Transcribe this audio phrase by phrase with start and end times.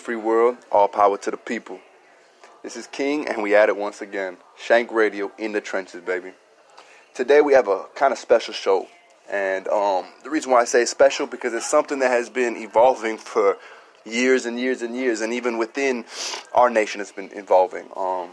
[0.00, 0.56] Free world?
[0.72, 1.78] All power to the people.
[2.62, 4.38] This is King, and we at it once again.
[4.56, 6.32] Shank Radio in the trenches, baby.
[7.12, 8.88] Today we have a kind of special show,
[9.30, 13.18] and um, the reason why I say special because it's something that has been evolving
[13.18, 13.58] for
[14.06, 16.06] years and years and years, and even within
[16.54, 17.86] our nation, it's been evolving.
[17.94, 18.30] Um,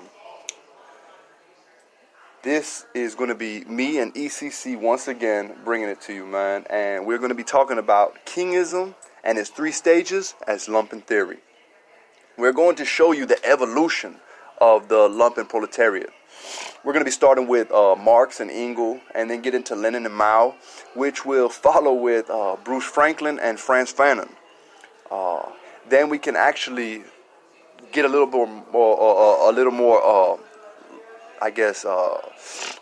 [2.43, 6.65] this is going to be me and ECC once again bringing it to you, man,
[6.69, 11.39] and we're going to be talking about kingism and its three stages as lumpen theory.
[12.37, 14.17] We're going to show you the evolution
[14.61, 16.11] of the lumpen proletariat.
[16.83, 20.05] We're going to be starting with uh, Marx and Engels, and then get into Lenin
[20.05, 20.53] and Mao,
[20.93, 24.29] which will follow with uh, Bruce Franklin and Frantz Fanon.
[25.09, 25.49] Uh,
[25.89, 27.01] then we can actually
[27.91, 30.37] get a little more, more uh, uh, a little more, uh,
[31.41, 31.85] I guess,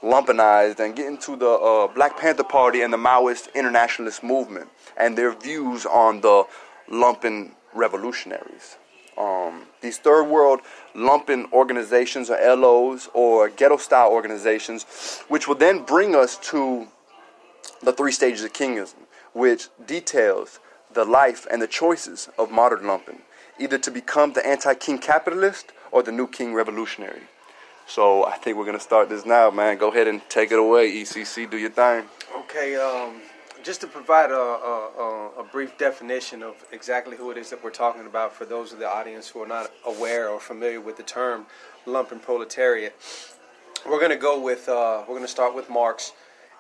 [0.04, 5.32] lumpenized, and get into the Black Panther Party and the Maoist internationalist movement and their
[5.32, 6.44] views on the
[6.90, 8.76] lumpen revolutionaries.
[9.18, 10.60] Um, these third world
[10.94, 14.84] lumpen organizations or LOs or ghetto style organizations,
[15.28, 16.88] which will then bring us to
[17.82, 18.96] the three stages of kingism,
[19.34, 20.60] which details
[20.94, 23.20] the life and the choices of modern lumpen,
[23.60, 27.22] either to become the anti king capitalist or the new king revolutionary.
[27.88, 29.78] So I think we're going to start this now, man.
[29.78, 31.50] Go ahead and take it away, ECC.
[31.50, 32.06] Do your thing.
[32.36, 33.22] Okay, um,
[33.66, 37.72] just to provide a, a, a, brief definition of exactly who it is that we're
[37.72, 41.04] talking about for those of the audience who are not aware or familiar with the
[41.04, 41.48] term
[41.88, 42.96] lumpen proletariat,
[43.90, 46.12] we're going to go with uh, we're going to start with Marx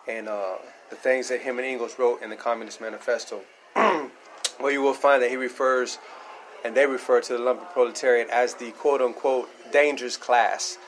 [0.07, 0.55] and uh,
[0.89, 3.41] the things that him and Engels wrote in the Communist Manifesto,
[3.75, 5.99] where you will find that he refers
[6.63, 10.79] and they refer to the lumpen proletariat as the quote unquote dangerous class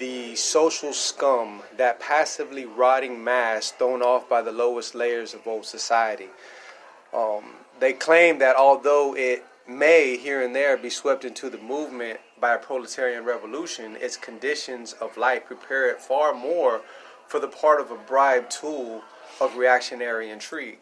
[0.00, 5.64] the social scum, that passively rotting mass thrown off by the lowest layers of old
[5.64, 6.28] society.
[7.14, 7.44] Um,
[7.78, 12.54] they claim that although it may here and there be swept into the movement by
[12.54, 16.80] a proletarian revolution, its conditions of life prepare it far more
[17.28, 19.02] for the part of a bribe tool
[19.40, 20.80] of reactionary intrigue.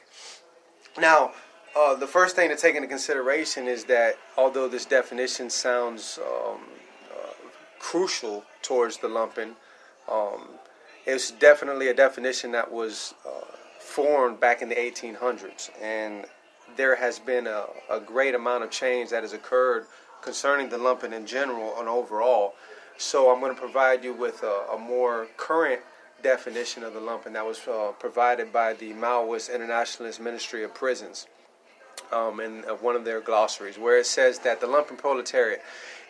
[0.99, 1.33] Now,
[1.77, 6.61] uh, the first thing to take into consideration is that although this definition sounds um,
[7.79, 9.53] crucial towards the lumpen.
[10.11, 10.49] Um,
[11.07, 13.45] it's definitely a definition that was uh,
[13.79, 16.27] formed back in the 1800s, and
[16.77, 19.87] there has been a, a, great amount of change that has occurred
[20.23, 22.55] concerning the lumpen in general and overall.
[22.99, 25.81] So I'm going to provide you with a, a more current
[26.23, 31.27] definition of the lumpen that was uh, provided by the Maoist Internationalist Ministry of Prisons
[32.13, 35.63] um, in uh, one of their glossaries, where it says that the lumpen proletariat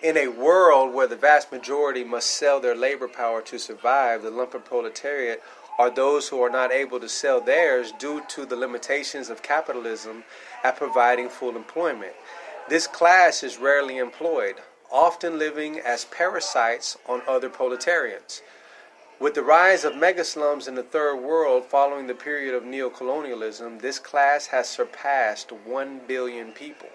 [0.03, 4.31] in a world where the vast majority must sell their labor power to survive, the
[4.31, 5.43] lumpen proletariat
[5.79, 10.25] are those who are not able to sell theirs due to the limitations of capitalism
[10.65, 12.13] at providing full employment.
[12.69, 14.57] This class is rarely employed,
[14.91, 18.43] often living as parasites on other proletarians.
[19.21, 23.99] With the rise of megaslums in the third world following the period of neocolonialism, this
[23.99, 26.89] class has surpassed 1 billion people.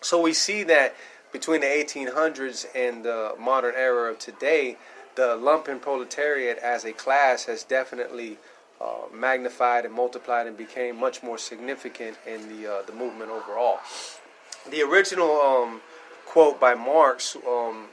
[0.00, 0.94] So we see that
[1.32, 4.76] between the 1800s and the modern era of today,
[5.14, 8.38] the lumpen proletariat as a class has definitely
[8.80, 13.78] uh, magnified and multiplied and became much more significant in the uh, the movement overall.
[14.70, 15.80] The original um,
[16.26, 17.88] quote by Marx um,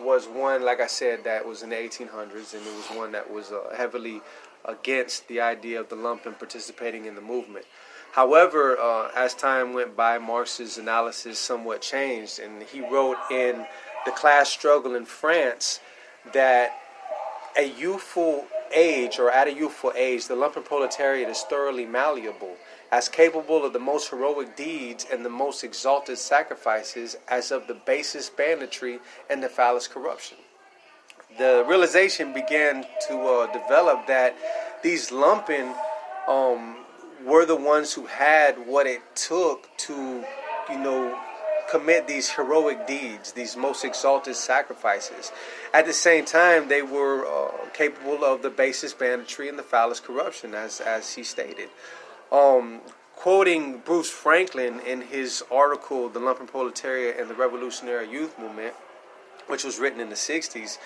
[0.00, 3.30] was one, like I said, that was in the 1800s, and it was one that
[3.30, 4.20] was uh, heavily
[4.64, 7.66] against the idea of the lumpen participating in the movement.
[8.16, 13.66] However, uh, as time went by, Marx's analysis somewhat changed, and he wrote in
[14.06, 15.80] The Class Struggle in France
[16.32, 16.80] that
[17.58, 22.56] a youthful age, or at a youthful age, the lumpen proletariat is thoroughly malleable,
[22.90, 27.74] as capable of the most heroic deeds and the most exalted sacrifices as of the
[27.74, 28.98] basest banditry
[29.28, 30.38] and the foulest corruption.
[31.36, 34.34] The realization began to uh, develop that
[34.82, 35.76] these lumpen
[36.26, 36.85] um,
[37.26, 40.24] were the ones who had what it took to,
[40.70, 41.18] you know,
[41.68, 45.32] commit these heroic deeds, these most exalted sacrifices.
[45.74, 50.04] At the same time, they were uh, capable of the basest banditry and the foulest
[50.04, 51.68] corruption, as as he stated.
[52.30, 52.80] Um,
[53.16, 58.74] quoting Bruce Franklin in his article, "The Lumpen Proletariat and the Revolutionary Youth Movement,"
[59.48, 60.78] which was written in the '60s,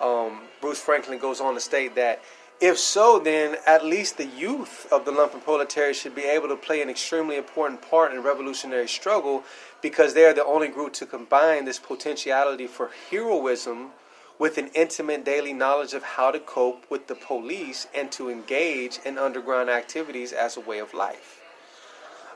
[0.00, 2.22] um, Bruce Franklin goes on to state that
[2.60, 6.56] if so, then at least the youth of the lumpen proletariat should be able to
[6.56, 9.44] play an extremely important part in revolutionary struggle
[9.80, 13.90] because they are the only group to combine this potentiality for heroism
[14.38, 18.98] with an intimate daily knowledge of how to cope with the police and to engage
[19.04, 21.40] in underground activities as a way of life.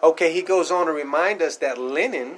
[0.03, 2.37] Okay, he goes on to remind us that Lenin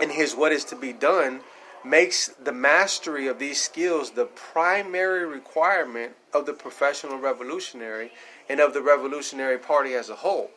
[0.00, 1.40] in his What is to Be Done,
[1.84, 8.12] makes the mastery of these skills the primary requirement of the professional revolutionary
[8.48, 10.50] and of the Revolutionary Party as a whole.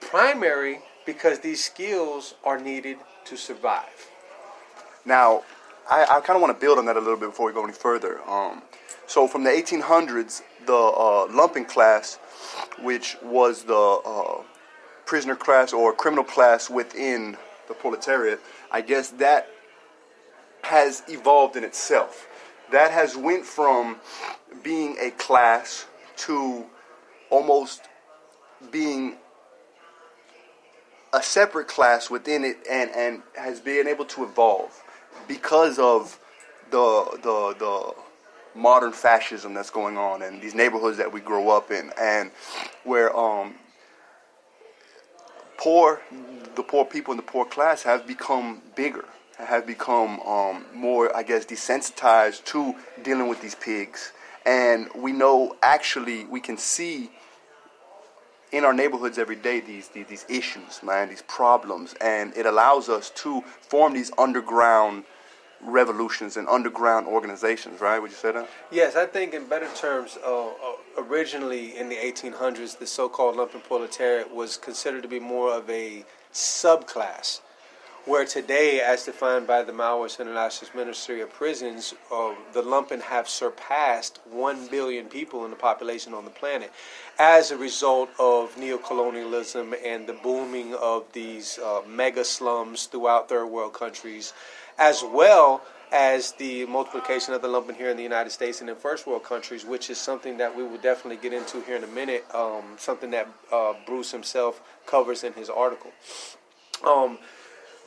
[0.00, 4.10] Primary because these skills are needed to survive.
[5.04, 5.42] Now,
[5.90, 7.64] I, I kind of want to build on that a little bit before we go
[7.64, 8.20] any further.
[8.28, 8.62] Um,
[9.06, 12.16] so, from the 1800s, the uh, lumpen class,
[12.82, 14.42] which was the uh,
[15.06, 17.38] prisoner class or criminal class within
[17.68, 19.48] the proletariat, I guess that
[20.68, 22.28] has evolved in itself.
[22.72, 23.96] That has went from
[24.62, 25.86] being a class
[26.18, 26.66] to
[27.30, 27.80] almost
[28.70, 29.16] being
[31.14, 34.82] a separate class within it and, and has been able to evolve
[35.26, 36.18] because of
[36.70, 37.94] the the the
[38.54, 42.30] modern fascism that's going on in these neighborhoods that we grow up in and
[42.84, 43.54] where um
[45.56, 46.02] poor
[46.56, 49.06] the poor people in the poor class have become bigger
[49.38, 54.12] have become um, more i guess desensitized to dealing with these pigs
[54.44, 57.10] and we know actually we can see
[58.52, 62.88] in our neighborhoods every day these, these, these issues, man, these problems, and it allows
[62.88, 65.04] us to form these underground
[65.60, 67.98] revolutions and underground organizations, right?
[67.98, 68.48] Would you say that?
[68.70, 70.52] Yes, I think in better terms, uh, uh,
[70.96, 76.04] originally in the 1800s, the so-called lumpen proletariat was considered to be more of a
[76.32, 77.40] subclass
[78.08, 83.28] where today, as defined by the Maoist International Ministry of Prisons, uh, the lumpen have
[83.28, 86.72] surpassed 1 billion people in the population on the planet
[87.18, 93.44] as a result of neocolonialism and the booming of these uh, mega slums throughout third
[93.44, 94.32] world countries,
[94.78, 95.60] as well
[95.92, 99.22] as the multiplication of the lumpen here in the United States and in first world
[99.22, 102.64] countries, which is something that we will definitely get into here in a minute, um,
[102.78, 105.90] something that uh, Bruce himself covers in his article.
[106.86, 107.18] Um,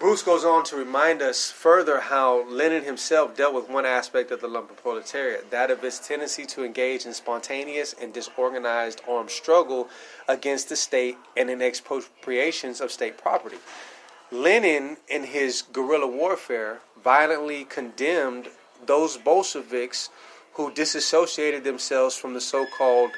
[0.01, 4.41] Bruce goes on to remind us further how Lenin himself dealt with one aspect of
[4.41, 9.87] the lumpen proletariat, that of its tendency to engage in spontaneous and disorganized armed struggle
[10.27, 13.57] against the state and in expropriations of state property.
[14.31, 18.47] Lenin, in his guerrilla warfare, violently condemned
[18.83, 20.09] those Bolsheviks
[20.53, 23.11] who disassociated themselves from the so called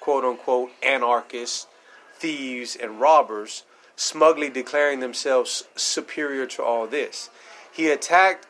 [0.00, 1.66] quote unquote anarchists,
[2.14, 3.64] thieves, and robbers
[4.00, 7.28] smugly declaring themselves superior to all this.
[7.70, 8.46] He attacked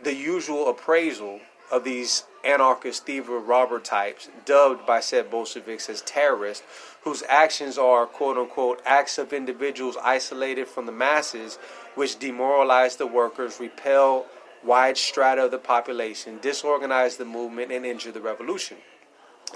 [0.00, 1.40] the usual appraisal
[1.72, 6.64] of these anarchist, thiever, robber types, dubbed by said Bolsheviks as terrorists,
[7.02, 11.58] whose actions are quote unquote acts of individuals isolated from the masses,
[11.96, 14.26] which demoralize the workers, repel
[14.62, 18.76] wide strata of the population, disorganize the movement, and injure the revolution.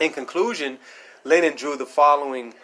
[0.00, 0.78] In conclusion,
[1.22, 2.54] Lenin drew the following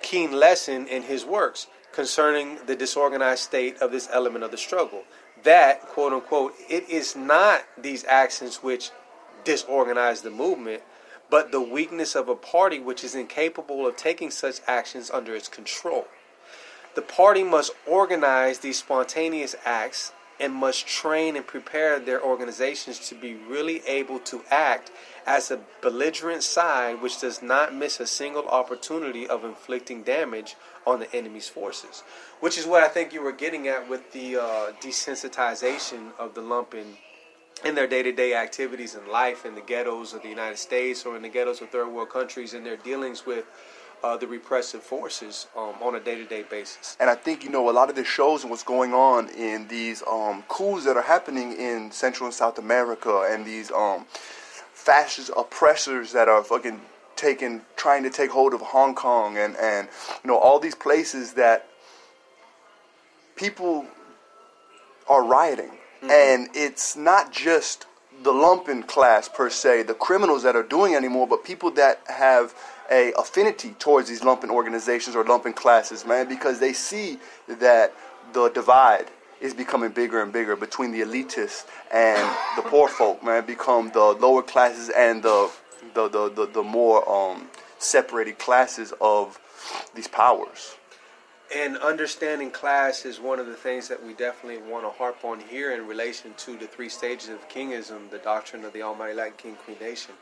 [0.00, 5.04] keen lesson in his works concerning the disorganized state of this element of the struggle.
[5.42, 8.90] That, quote unquote, it is not these actions which
[9.44, 10.82] disorganize the movement,
[11.30, 15.48] but the weakness of a party which is incapable of taking such actions under its
[15.48, 16.06] control.
[16.94, 23.14] The party must organize these spontaneous acts and must train and prepare their organizations to
[23.14, 24.90] be really able to act
[25.26, 30.56] as a belligerent side which does not miss a single opportunity of inflicting damage
[30.86, 32.02] on the enemy's forces.
[32.40, 36.40] Which is what I think you were getting at with the uh, desensitization of the
[36.40, 36.96] lumpen
[37.64, 41.22] in their day-to-day activities in life in the ghettos of the United States or in
[41.22, 43.44] the ghettos of third world countries in their dealings with
[44.02, 46.96] uh, the repressive forces um, on a day-to-day basis.
[46.98, 49.68] And I think you know a lot of this shows and what's going on in
[49.68, 54.06] these um, coups that are happening in Central and South America, and these um,
[54.72, 56.80] fascist oppressors that are fucking
[57.20, 59.88] taking, trying to take hold of Hong Kong, and and
[60.24, 61.68] you know all these places that
[63.36, 63.86] people
[65.08, 65.72] are rioting,
[66.02, 66.10] mm-hmm.
[66.10, 67.86] and it's not just
[68.22, 72.54] the lumpen class per se, the criminals that are doing anymore, but people that have
[72.90, 77.94] a affinity towards these lumpen organizations or lumpen classes, man, because they see that
[78.32, 79.06] the divide
[79.40, 84.04] is becoming bigger and bigger between the elitists and the poor folk, man, become the
[84.20, 85.50] lower classes and the
[85.94, 89.38] the the, the, the more um, separated classes of
[89.94, 90.76] these powers.
[91.54, 95.40] And understanding class is one of the things that we definitely want to harp on
[95.40, 99.32] here in relation to the three stages of kingism, the doctrine of the Almighty Latin
[99.36, 100.14] King Queen Nation.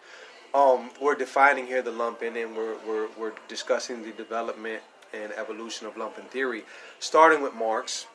[0.54, 4.82] Um, we're defining here the lumpen, and we're, we're, we're discussing the development
[5.12, 6.64] and evolution of lumpen theory,
[6.98, 8.06] starting with Marx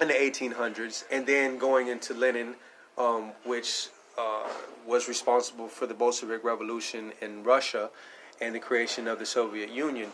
[0.00, 2.54] in the 1800s, and then going into Lenin,
[2.96, 3.88] um, which
[4.18, 4.48] uh,
[4.86, 7.90] was responsible for the Bolshevik Revolution in Russia
[8.40, 10.10] and the creation of the Soviet Union.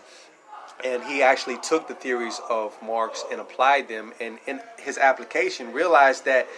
[0.85, 4.13] and he actually took the theories of Marx and applied them.
[4.21, 6.49] And in his application, realized that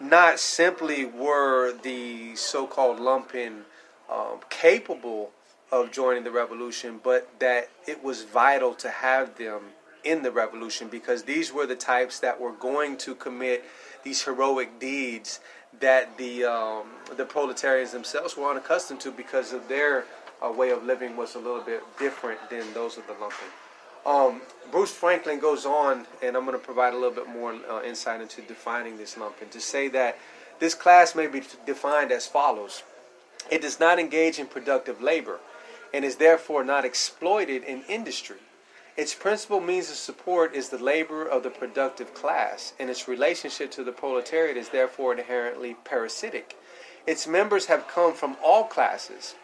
[0.00, 3.62] not simply were the so-called lumpen
[4.10, 5.30] um, capable
[5.72, 9.60] of joining the revolution, but that it was vital to have them
[10.04, 13.64] in the revolution because these were the types that were going to commit
[14.04, 15.40] these heroic deeds
[15.80, 20.04] that the um, the proletarians themselves were unaccustomed to because of their
[20.44, 23.50] uh, way of living was a little bit different than those of the lumpen.
[24.06, 27.82] Um, Bruce Franklin goes on, and I'm going to provide a little bit more uh,
[27.82, 30.18] insight into defining this lumpen to say that
[30.58, 32.82] this class may be defined as follows:
[33.50, 35.40] It does not engage in productive labor,
[35.92, 38.36] and is therefore not exploited in industry.
[38.96, 43.70] Its principal means of support is the labor of the productive class, and its relationship
[43.70, 46.56] to the proletariat is therefore inherently parasitic.
[47.06, 49.34] Its members have come from all classes,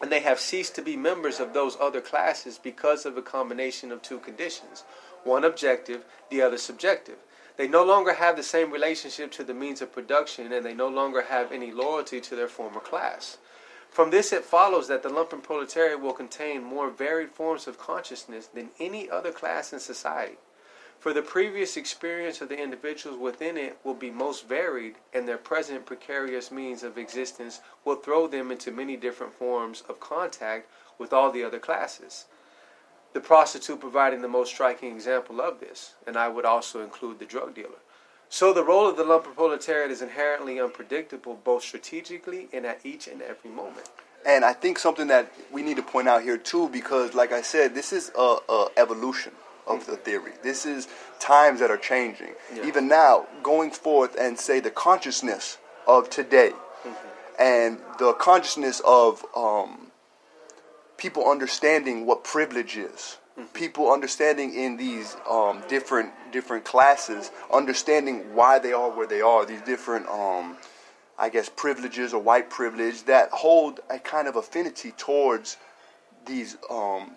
[0.00, 3.92] and they have ceased to be members of those other classes because of a combination
[3.92, 4.84] of two conditions
[5.22, 7.16] one objective, the other subjective.
[7.56, 10.88] They no longer have the same relationship to the means of production, and they no
[10.88, 13.38] longer have any loyalty to their former class.
[13.94, 18.48] From this, it follows that the lumpen proletariat will contain more varied forms of consciousness
[18.48, 20.38] than any other class in society.
[20.98, 25.38] For the previous experience of the individuals within it will be most varied, and their
[25.38, 31.12] present precarious means of existence will throw them into many different forms of contact with
[31.12, 32.24] all the other classes.
[33.12, 37.26] The prostitute providing the most striking example of this, and I would also include the
[37.26, 37.83] drug dealer.
[38.34, 43.06] So the role of the lumpen proletariat is inherently unpredictable, both strategically and at each
[43.06, 43.88] and every moment.
[44.26, 47.42] And I think something that we need to point out here too, because like I
[47.42, 49.34] said, this is a, a evolution
[49.68, 50.32] of the theory.
[50.42, 50.88] This is
[51.20, 52.32] times that are changing.
[52.52, 52.66] Yeah.
[52.66, 57.40] Even now, going forth and say the consciousness of today mm-hmm.
[57.40, 59.92] and the consciousness of um,
[60.96, 63.18] people understanding what privilege is
[63.52, 69.44] people understanding in these um, different different classes, understanding why they are where they are,
[69.44, 70.56] these different, um,
[71.18, 75.56] I guess, privileges or white privilege that hold a kind of affinity towards
[76.26, 77.12] these um,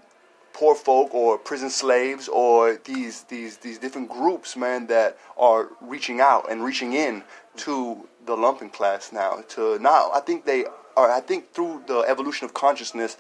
[0.53, 6.19] poor folk or prison slaves or these these these different groups, man, that are reaching
[6.19, 7.23] out and reaching in
[7.57, 9.43] to the lumpen class now.
[9.49, 11.11] To now, I think they are.
[11.11, 13.17] I think through the evolution of consciousness,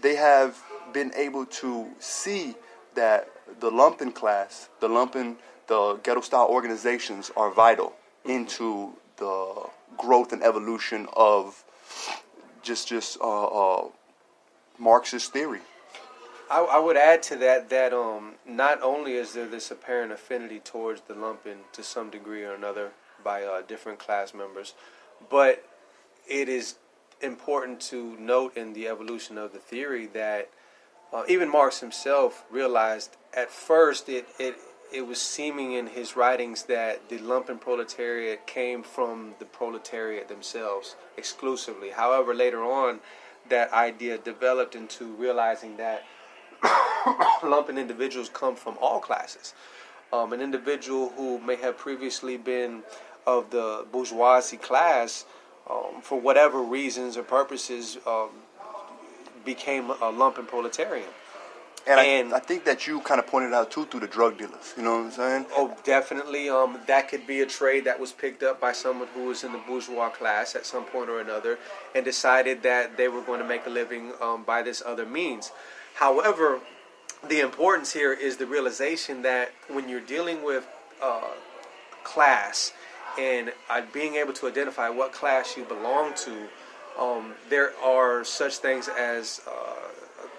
[0.00, 0.62] they have
[0.92, 2.54] been able to see
[2.94, 3.28] that
[3.60, 10.42] the lumpen class, the lumpen, the ghetto style organizations are vital into the growth and
[10.42, 11.64] evolution of
[12.62, 13.88] just just uh, uh,
[14.78, 15.60] Marxist theory.
[16.50, 20.60] I, I, would add to that that um, not only is there this apparent affinity
[20.60, 22.90] towards the lumpen to some degree or another
[23.24, 24.74] by uh, different class members,
[25.30, 25.64] but
[26.28, 26.76] it is
[27.20, 30.50] important to note in the evolution of the theory that
[31.12, 34.56] uh, even Marx himself realized at first it, it
[34.92, 40.94] it was seeming in his writings that the lumpen proletariat came from the proletariat themselves
[41.16, 41.90] exclusively.
[41.90, 43.00] However, later on,
[43.48, 46.04] that idea developed into realizing that
[47.42, 49.54] lumpen individuals come from all classes.
[50.12, 52.82] Um, an individual who may have previously been
[53.26, 55.26] of the bourgeoisie class,
[55.68, 58.30] um, for whatever reasons or purposes, um,
[59.46, 61.08] became a lumpen proletarian.
[61.88, 64.38] And, and I, I, think that you kind of pointed out too through the drug
[64.38, 64.74] dealers.
[64.76, 65.46] You know what I'm saying?
[65.52, 66.48] Oh, definitely.
[66.48, 69.52] Um, that could be a trade that was picked up by someone who was in
[69.52, 71.60] the bourgeois class at some point or another,
[71.94, 75.52] and decided that they were going to make a living um, by this other means.
[75.94, 76.60] However,
[77.28, 80.66] the importance here is the realization that when you're dealing with
[81.00, 81.28] uh,
[82.02, 82.72] class
[83.18, 86.48] and uh, being able to identify what class you belong to
[86.98, 89.86] um, there are such things as uh,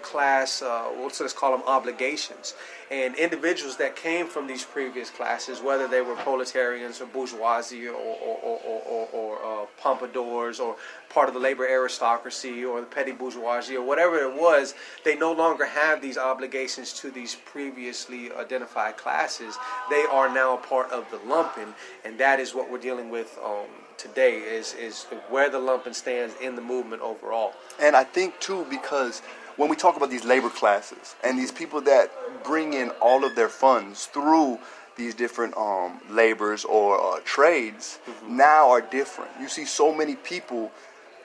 [0.02, 2.54] class, uh, let's just call them obligations.
[2.90, 7.94] And individuals that came from these previous classes, whether they were proletarians or bourgeoisie or,
[7.94, 10.76] or, or, or, uh, pompadours or
[11.10, 14.74] part of the labor aristocracy or the petty bourgeoisie or whatever it was,
[15.04, 19.58] they no longer have these obligations to these previously identified classes.
[19.90, 21.74] They are now a part of the lumpen,
[22.04, 23.38] and that is what we're dealing with.
[23.44, 23.66] Um,
[23.98, 27.52] today is is where the lumpen stands in the movement overall.
[27.80, 29.20] And I think too because
[29.58, 32.10] when we talk about these labor classes and these people that
[32.44, 34.58] bring in all of their funds through
[34.96, 38.36] these different um, labors or uh, trades mm-hmm.
[38.36, 39.30] now are different.
[39.40, 40.72] You see so many people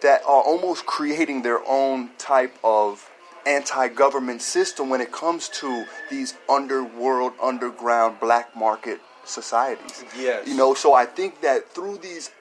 [0.01, 3.09] that are almost creating their own type of
[3.45, 10.03] anti-government system when it comes to these underworld, underground, black market societies.
[10.17, 10.47] Yes.
[10.47, 12.31] You know, so I think that through these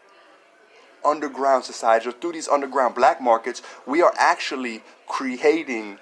[1.05, 5.99] underground societies or through these underground black markets, we are actually creating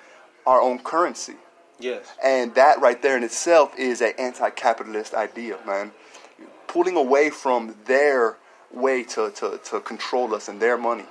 [0.47, 1.35] our own currency.
[1.78, 2.07] Yes.
[2.23, 5.92] And that right there in itself is an anti-capitalist idea, man.
[6.66, 8.37] Pulling away from their
[8.73, 11.07] way to, to, to control us and their money.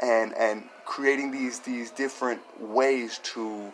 [0.00, 3.72] And and creating these these different ways to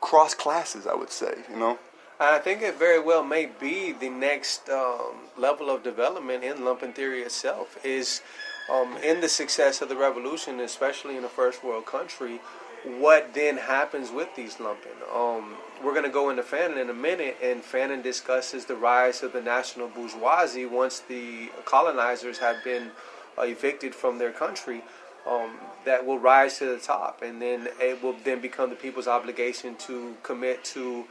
[0.00, 1.78] cross classes, I would say, you know.
[2.18, 6.94] I think it very well may be the next um, level of development in lumpen
[6.94, 8.22] theory itself is
[8.70, 12.40] um, in the success of the revolution, especially in a first world country,
[12.84, 14.96] what then happens with these lumpen?
[15.14, 19.22] Um, we're going to go into Fanon in a minute, and Fanon discusses the rise
[19.22, 22.90] of the national bourgeoisie once the colonizers have been
[23.38, 24.82] uh, evicted from their country.
[25.26, 29.08] Um, that will rise to the top, and then it will then become the people's
[29.08, 31.04] obligation to commit to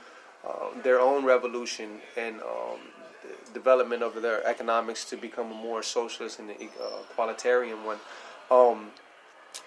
[0.48, 2.80] uh, their own revolution and um,
[3.54, 6.54] development of their economics to become a more socialist and uh,
[7.16, 7.98] equalitarian one.
[8.52, 8.92] Um,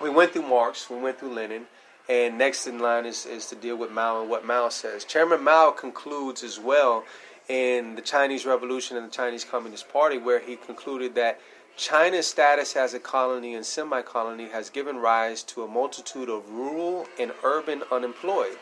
[0.00, 1.66] we went through Marx, we went through Lenin,
[2.08, 5.04] and next in line is, is to deal with Mao and what Mao says.
[5.04, 7.04] Chairman Mao concludes as well
[7.48, 11.40] in the Chinese Revolution and the Chinese Communist Party, where he concluded that
[11.76, 16.48] China's status as a colony and semi colony has given rise to a multitude of
[16.50, 18.58] rural and urban unemployed.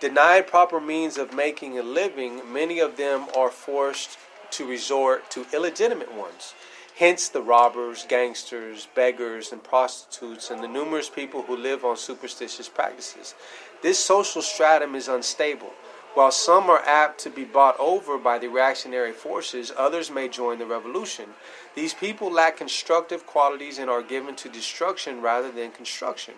[0.00, 4.18] Denied proper means of making a living, many of them are forced
[4.52, 6.54] to resort to illegitimate ones.
[6.96, 12.68] Hence, the robbers, gangsters, beggars, and prostitutes, and the numerous people who live on superstitious
[12.68, 13.34] practices.
[13.82, 15.72] This social stratum is unstable.
[16.14, 20.60] While some are apt to be bought over by the reactionary forces, others may join
[20.60, 21.30] the revolution.
[21.74, 26.34] These people lack constructive qualities and are given to destruction rather than construction.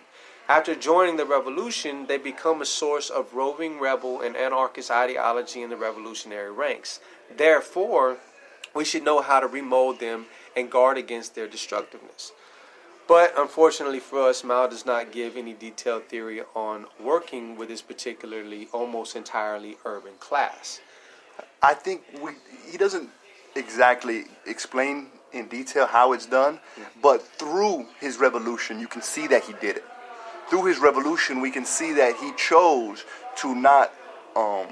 [0.49, 5.69] After joining the revolution, they become a source of roving rebel and anarchist ideology in
[5.69, 6.99] the revolutionary ranks.
[7.35, 8.17] Therefore,
[8.73, 12.31] we should know how to remold them and guard against their destructiveness.
[13.07, 17.81] But unfortunately for us, Mao does not give any detailed theory on working with this
[17.81, 20.81] particularly almost entirely urban class.
[21.61, 22.31] I think we,
[22.69, 23.09] he doesn't
[23.55, 27.01] exactly explain in detail how it's done, mm-hmm.
[27.01, 29.85] but through his revolution, you can see that he did it.
[30.49, 33.03] Through his revolution, we can see that he chose
[33.37, 33.93] to not
[34.35, 34.67] um,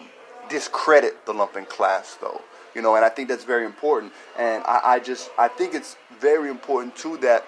[0.49, 2.41] discredit the lumpen class, though
[2.75, 4.11] you know, and I think that's very important.
[4.37, 7.45] And I, I just I think it's very important too that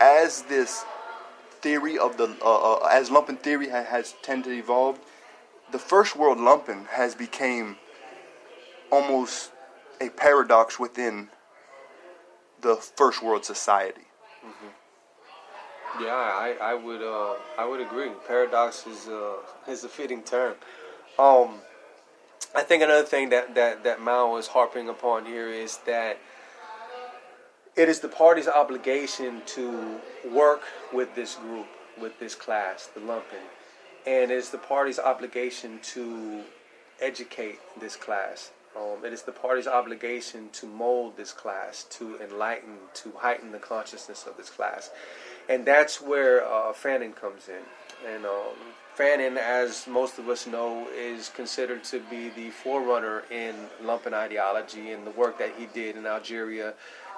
[0.00, 0.84] as this
[1.60, 4.98] theory of the uh, uh, as lumpen theory ha- has tended to evolve,
[5.72, 7.76] the first world lumpen has became
[8.90, 9.50] almost
[10.00, 11.28] a paradox within
[12.62, 14.06] the first world society.
[14.46, 16.04] Mm-hmm.
[16.04, 18.10] Yeah, I, I would uh, I would agree.
[18.28, 19.34] Paradox is uh,
[19.68, 20.54] is a fitting term.
[21.18, 21.58] Um,
[22.54, 26.18] I think another thing that, that, that Mao is harping upon here is that
[27.76, 31.66] it is the party's obligation to work with this group,
[32.00, 33.44] with this class, the lumpen,
[34.06, 36.42] and it is the party's obligation to
[37.00, 38.50] educate this class.
[38.76, 43.58] Um, it is the party's obligation to mold this class, to enlighten, to heighten the
[43.58, 44.90] consciousness of this class,
[45.48, 47.62] and that's where uh, comes in.
[48.06, 48.56] And um,
[48.96, 54.92] Fanon, as most of us know, is considered to be the forerunner in lumpen ideology
[54.92, 56.74] and the work that he did in Algeria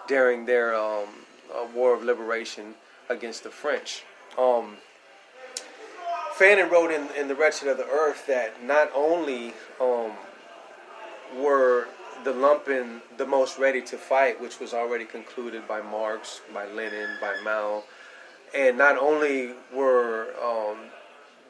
[0.07, 1.09] during their um,
[1.55, 2.75] uh, war of liberation
[3.09, 4.05] against the French.
[4.38, 4.77] Um,
[6.37, 10.12] Fanon wrote in, in The Wretched of the Earth that not only um,
[11.37, 11.88] were
[12.25, 17.16] the lumpen the most ready to fight, which was already concluded by Marx, by Lenin,
[17.21, 17.83] by Mao,
[18.55, 20.79] and not only were um,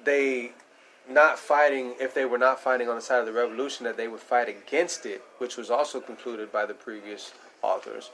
[0.04, 0.52] they
[1.08, 4.08] not fighting if they were not fighting on the side of the revolution that they
[4.08, 8.10] would fight against it which was also concluded by the previous authors.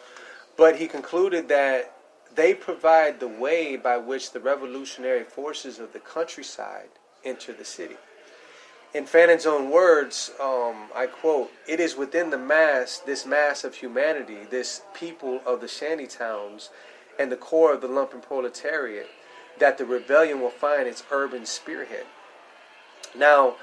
[0.56, 1.94] But he concluded that
[2.34, 6.88] they provide the way by which the revolutionary forces of the countryside
[7.24, 7.96] enter the city.
[8.94, 13.74] In Fanon's own words, um, I quote, It is within the mass, this mass of
[13.74, 16.70] humanity, this people of the shanty towns,
[17.18, 19.08] and the core of the lumpen proletariat,
[19.58, 22.06] that the rebellion will find its urban spearhead.
[23.16, 23.56] Now,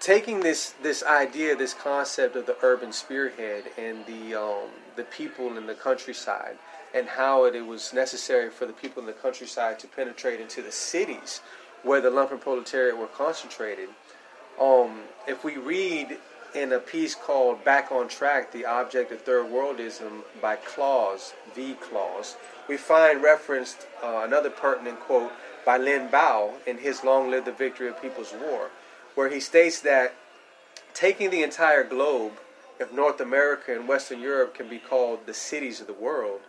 [0.00, 5.56] taking this this idea, this concept of the urban spearhead and the um, the people
[5.56, 6.58] in the countryside,
[6.94, 10.62] and how it, it was necessary for the people in the countryside to penetrate into
[10.62, 11.40] the cities
[11.82, 13.88] where the lumpen proletariat were concentrated.
[14.60, 16.18] Um, if we read
[16.56, 21.74] in a piece called Back on Track, The Object of Third Worldism by Claus, V.
[21.74, 25.32] Claus, we find referenced uh, another pertinent quote
[25.66, 28.70] by Lin Biao in his Long Live the Victory of People's War,
[29.14, 30.14] where he states that
[30.94, 32.32] taking the entire globe,
[32.80, 36.40] if North America and Western Europe can be called the cities of the world,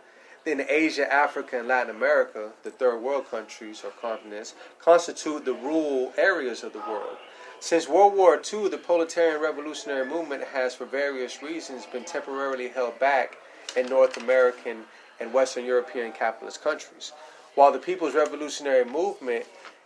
[0.45, 6.13] then Asia, Africa, and Latin America, the third world countries or continents, constitute the rural
[6.17, 7.17] areas of the world.
[7.59, 12.99] Since World War II, the proletarian revolutionary movement has, for various reasons, been temporarily held
[12.99, 13.37] back
[13.75, 14.83] in North American
[15.19, 17.13] and Western European capitalist countries,
[17.55, 19.45] while the People's Revolutionary Movement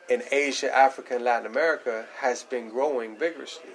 [0.10, 3.72] in Asia, Africa, and Latin America has been growing vigorously.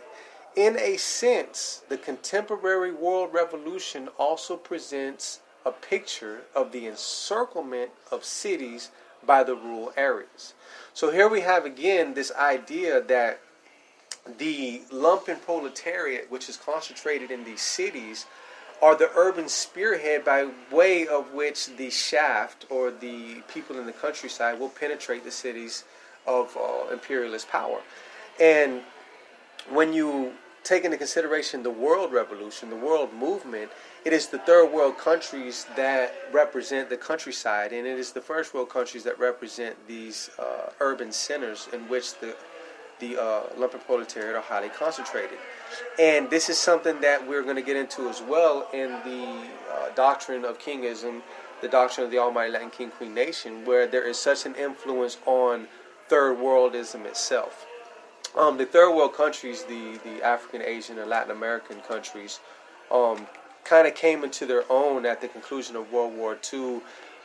[0.54, 8.24] In a sense, the contemporary world revolution also presents a picture of the encirclement of
[8.24, 8.90] cities
[9.24, 10.52] by the rural areas.
[10.92, 13.40] So here we have again this idea that
[14.38, 18.26] the lumpen proletariat, which is concentrated in these cities,
[18.82, 23.92] are the urban spearhead by way of which the shaft or the people in the
[23.92, 25.84] countryside will penetrate the cities
[26.26, 27.80] of uh, imperialist power.
[28.40, 28.82] And
[29.70, 33.70] when you take into consideration the world revolution, the world movement,
[34.04, 38.52] it is the third world countries that represent the countryside, and it is the first
[38.52, 42.36] world countries that represent these uh, urban centers in which the
[42.98, 45.38] the uh, lumpen proletariat are highly concentrated.
[45.98, 49.94] And this is something that we're going to get into as well in the uh,
[49.94, 51.22] doctrine of kingism,
[51.60, 55.18] the doctrine of the Almighty Latin King Queen Nation, where there is such an influence
[55.26, 55.66] on
[56.08, 57.66] third worldism itself.
[58.36, 62.40] Um, the third world countries, the, the African, Asian, and Latin American countries,
[62.90, 63.26] um,
[63.64, 66.80] kind of came into their own at the conclusion of World War II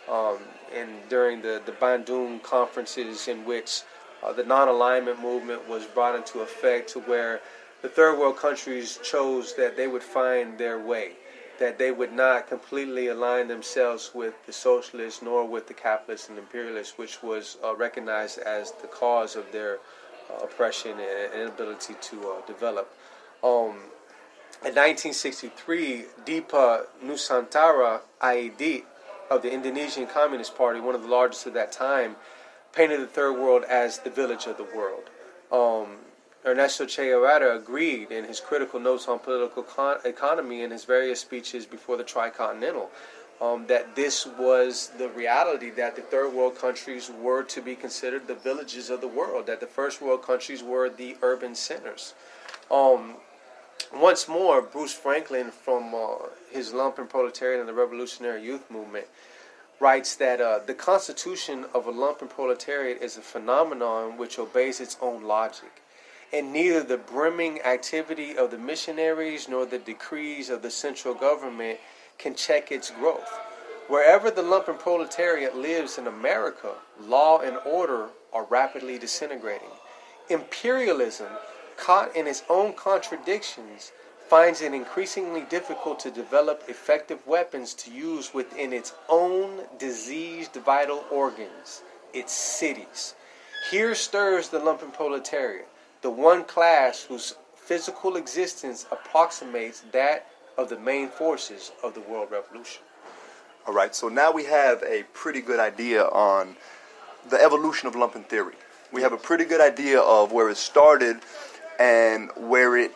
[0.10, 0.38] um,
[0.74, 3.82] and during the, the Bandung conferences in which
[4.24, 7.42] uh, the non-alignment movement was brought into effect to where
[7.82, 11.14] the third world countries chose that they would find their way,
[11.60, 16.38] that they would not completely align themselves with the socialists nor with the capitalists and
[16.38, 19.80] imperialists, which was uh, recognized as the cause of their
[20.30, 22.94] uh, oppression and inability to uh, develop.
[23.44, 23.90] Um,
[24.64, 28.84] in 1963, Dipa Nusantara Aidit
[29.32, 32.16] of the Indonesian Communist Party, one of the largest at that time,
[32.74, 35.04] painted the third world as the village of the world.
[35.52, 35.98] Um,
[36.46, 41.20] Ernesto Che Guevara agreed in his critical notes on political con- economy in his various
[41.20, 42.88] speeches before the Tricontinental
[43.42, 48.28] um, that this was the reality that the third world countries were to be considered
[48.28, 52.14] the villages of the world, that the first world countries were the urban centers.
[52.70, 53.16] Um,
[53.94, 59.08] once more, Bruce Franklin, from uh, his lumpen proletariat and the Revolutionary Youth Movement,
[59.82, 64.96] writes that uh, the constitution of a lumpen proletariat is a phenomenon which obeys its
[65.02, 65.82] own logic,
[66.32, 71.80] and neither the brimming activity of the missionaries nor the decrees of the central government
[72.20, 73.39] can check its growth.
[73.88, 79.67] Wherever the lumpen proletariat lives in America, law and order are rapidly disintegrating.
[80.30, 81.28] Imperialism
[81.76, 83.91] caught in its own contradictions,
[84.32, 91.04] finds it increasingly difficult to develop effective weapons to use within its own diseased vital
[91.12, 91.82] organs,
[92.13, 93.13] its cities.
[93.70, 95.67] Here stirs the lumpen proletariat,
[96.02, 102.32] the one class whose physical existence approximates that of the main forces of the world
[102.32, 102.84] revolution.
[103.67, 106.56] All right, so now we have a pretty good idea on
[107.30, 108.56] the evolution of lumpen theory.
[108.94, 111.17] We have a pretty good idea of where it started
[111.78, 112.94] and where it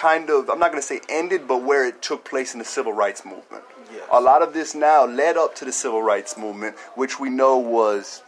[0.00, 2.64] kind of, I'm not going to say ended, but where it took place in the
[2.64, 3.64] civil rights movement.
[3.92, 4.08] Yes.
[4.10, 7.58] A lot of this now led up to the civil rights movement, which we know
[7.58, 8.22] was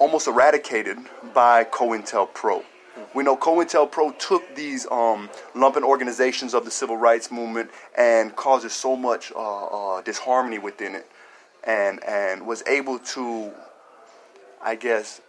[0.00, 0.98] almost eradicated
[1.32, 2.64] by COINTELPRO.
[3.14, 8.72] We know COINTELPRO took these um, lumpen organizations of the civil rights movement and causes
[8.72, 11.06] so much uh, uh, disharmony within it,
[11.62, 13.52] and and was able to,
[14.62, 15.20] I guess,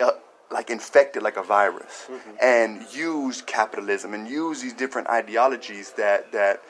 [0.00, 0.10] uh,
[0.50, 2.30] like infected like a virus, Mm-hmm.
[2.42, 6.62] and use capitalism and use these different ideologies that that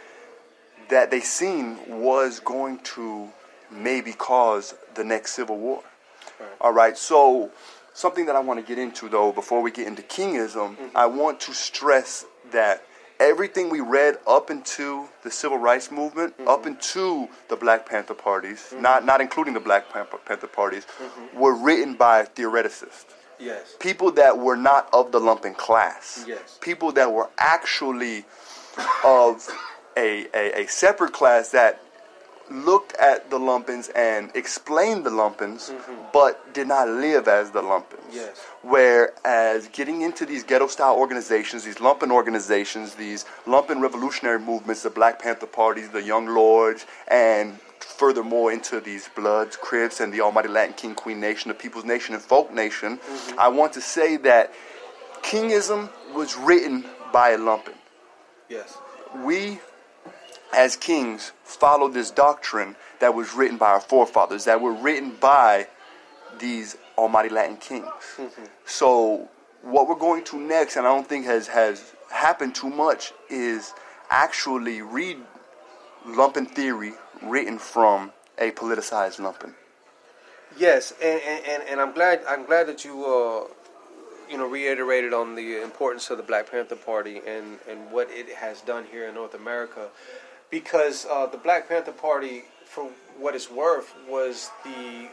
[0.88, 3.28] that they seen was going to
[3.70, 5.82] maybe cause the next civil war.
[6.38, 6.48] Right.
[6.60, 7.50] All right, so
[7.94, 10.96] something that I want to get into though before we get into kingism, mm-hmm.
[10.96, 12.82] I want to stress that
[13.20, 16.48] everything we read up into the civil rights movement, mm-hmm.
[16.48, 18.82] up into the Black Panther parties, mm-hmm.
[18.82, 20.86] not not including the Black Panther, Panther parties,
[21.34, 23.14] were written by theoreticists.
[23.40, 23.74] Yes.
[23.80, 26.24] People that were not of the lumpen class.
[26.26, 26.58] Yes.
[26.60, 28.24] People that were actually
[29.04, 29.48] of
[29.96, 31.82] a, a, a separate class that
[32.50, 35.94] looked at the lumpens and explained the lumpens, mm-hmm.
[36.12, 38.12] but did not live as the lumpens.
[38.12, 38.44] Yes.
[38.62, 44.90] Whereas getting into these ghetto style organizations, these lumpen organizations, these lumpen revolutionary movements, the
[44.90, 50.48] Black Panther parties, the Young Lords, and furthermore into these Bloods, Crips, and the Almighty
[50.48, 53.38] Latin King Queen Nation, the People's Nation, and Folk Nation, mm-hmm.
[53.38, 54.52] I want to say that
[55.22, 57.74] Kingism was written by a lumpen
[58.48, 58.78] Yes.
[59.24, 59.60] we
[60.52, 65.68] as kings follow this doctrine that was written by our forefathers, that were written by
[66.38, 67.86] these almighty Latin kings.
[68.16, 68.44] Mm-hmm.
[68.64, 69.28] So
[69.62, 73.72] what we're going to next, and I don't think has has happened too much, is
[74.10, 75.18] actually read
[76.06, 79.54] lumpen theory written from a politicized lumpen.
[80.58, 83.46] Yes, and, and, and I'm glad I'm glad that you uh,
[84.28, 88.28] you know reiterated on the importance of the Black Panther Party and, and what it
[88.30, 89.88] has done here in North America,
[90.50, 95.08] because uh, the Black Panther Party, for what it's worth, was the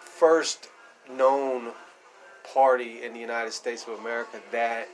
[0.00, 0.68] first
[1.10, 1.72] known
[2.54, 4.88] party in the United States of America that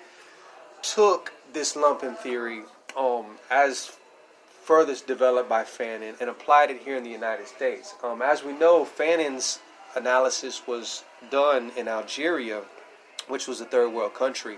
[0.82, 2.62] took this lumpen theory
[2.96, 3.92] um, as
[4.64, 7.94] furthest developed by Fanon and applied it here in the United States.
[8.02, 9.60] Um, as we know, Fanon's
[9.94, 12.62] analysis was done in Algeria,
[13.28, 14.56] which was a third world country,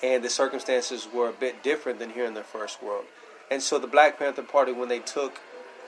[0.00, 3.04] and the circumstances were a bit different than here in the first world.
[3.50, 5.40] And so the Black Panther Party, when they took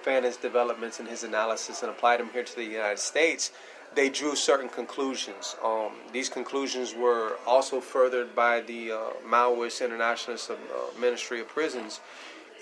[0.04, 3.52] Fanon's developments and his analysis and applied them here to the United States,
[3.94, 5.54] they drew certain conclusions.
[5.64, 10.56] Um, these conclusions were also furthered by the uh, Maoist Internationalist uh,
[11.00, 12.00] Ministry of Prisons,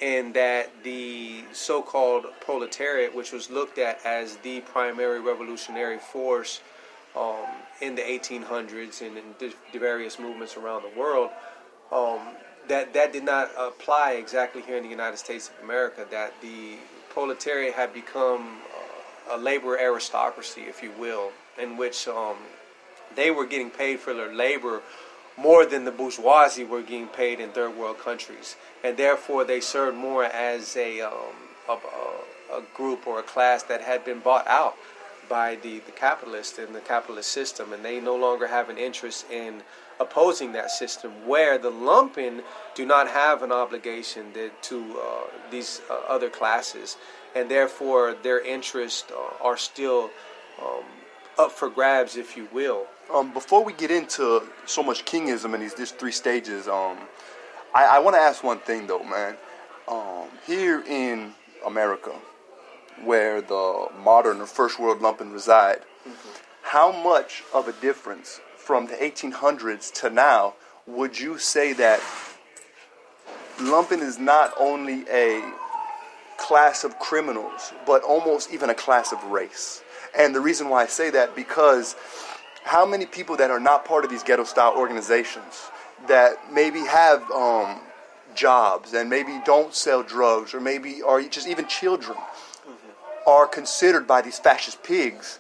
[0.00, 6.60] in that the so-called proletariat, which was looked at as the primary revolutionary force
[7.16, 7.46] um,
[7.80, 11.30] in the 1800s and in the various movements around the world,
[11.90, 12.20] um,
[12.68, 16.06] that that did not apply exactly here in the United States of America.
[16.10, 16.76] That the
[17.10, 18.58] proletariat had become
[19.30, 22.36] a labor aristocracy, if you will, in which um,
[23.14, 24.82] they were getting paid for their labor
[25.36, 29.96] more than the bourgeoisie were getting paid in third world countries, and therefore they served
[29.96, 31.12] more as a, um,
[31.68, 31.72] a,
[32.52, 34.76] a, group or a class that had been bought out
[35.28, 39.30] by the, the capitalist and the capitalist system, and they no longer have an interest
[39.30, 39.62] in
[39.98, 41.10] opposing that system.
[41.26, 42.42] Where the lumpen
[42.74, 44.26] do not have an obligation
[44.62, 46.96] to uh, these uh, other classes,
[47.34, 50.10] and therefore their interests uh, are still
[50.60, 50.84] um,
[51.38, 52.86] up for grabs, if you will.
[53.12, 56.98] Um, before we get into so much kingism and these, these three stages, um,
[57.74, 59.36] I, I want to ask one thing though, man.
[59.88, 61.34] Um, here in
[61.66, 62.14] America,
[63.04, 66.28] where the modern or first world lumpen reside, mm-hmm.
[66.62, 70.54] how much of a difference from the 1800s to now
[70.86, 72.00] would you say that
[73.58, 75.52] lumpen is not only a
[76.38, 79.81] class of criminals, but almost even a class of race.
[80.16, 81.96] And the reason why I say that because
[82.64, 85.70] how many people that are not part of these ghetto style organizations
[86.08, 87.80] that maybe have um,
[88.34, 93.28] jobs and maybe don't sell drugs or maybe are just even children mm-hmm.
[93.28, 95.38] are considered by these fascist pigs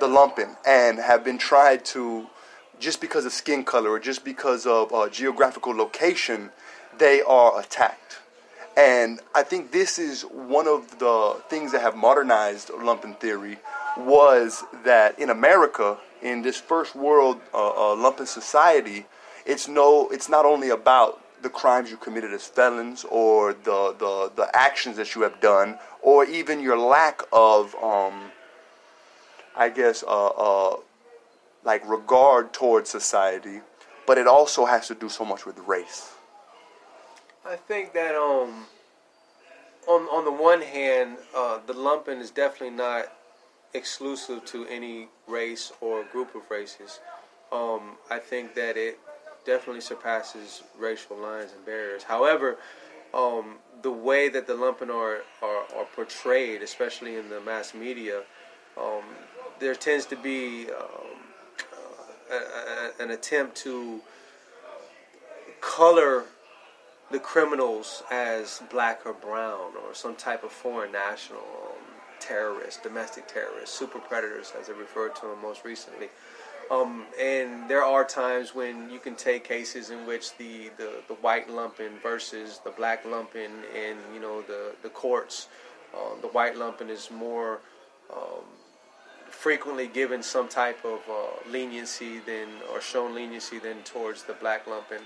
[0.00, 2.26] the lumpen and have been tried to
[2.78, 6.50] just because of skin color or just because of uh, geographical location
[6.98, 8.01] they are attacked
[8.76, 13.58] and I think this is one of the things that have modernized lumpen theory
[13.96, 19.06] was that in America, in this first world uh, uh, lumpen society,
[19.44, 24.32] it's no, it's not only about the crimes you committed as felons or the, the,
[24.36, 28.30] the actions that you have done or even your lack of, um,
[29.56, 30.76] I guess, uh, uh,
[31.64, 33.60] like regard towards society,
[34.06, 36.14] but it also has to do so much with race.
[37.44, 38.66] I think that um,
[39.88, 43.12] on on the one hand, uh, the lumpen is definitely not
[43.74, 47.00] exclusive to any race or group of races.
[47.50, 48.98] Um, I think that it
[49.44, 52.04] definitely surpasses racial lines and barriers.
[52.04, 52.58] However,
[53.12, 58.22] um, the way that the lumpen are, are, are, portrayed, especially in the mass media,
[58.78, 59.02] um,
[59.58, 64.00] there tends to be uh, a, a, an attempt to
[65.60, 66.24] color
[67.12, 71.82] the criminals as black or brown or some type of foreign national um,
[72.20, 76.08] terrorist, domestic terrorists, super predators, as they referred to them most recently.
[76.70, 81.14] Um, and there are times when you can take cases in which the, the, the
[81.14, 85.48] white lumpen versus the black lumpen in you know the the courts,
[85.94, 87.60] uh, the white lumpen is more
[88.10, 88.44] um,
[89.28, 94.64] frequently given some type of uh, leniency than or shown leniency than towards the black
[94.64, 95.02] lumpen.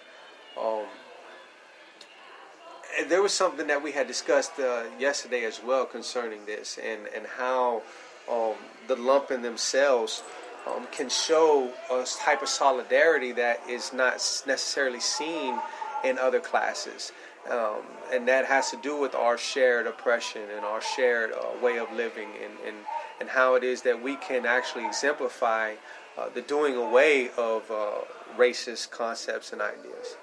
[3.09, 7.27] There was something that we had discussed uh, yesterday as well concerning this, and and
[7.27, 7.83] how
[8.31, 8.55] um,
[8.89, 10.23] the lumpen themselves
[10.67, 14.15] um, can show a type of solidarity that is not
[14.47, 15.59] necessarily seen
[16.05, 17.13] in other classes.
[17.51, 21.79] Um, and that has to do with our shared oppression and our shared uh, way
[21.79, 22.77] of living, and, and,
[23.21, 25.75] and how it is that we can actually exemplify
[26.19, 27.91] uh, the doing away of uh,
[28.37, 30.17] racist concepts and ideas.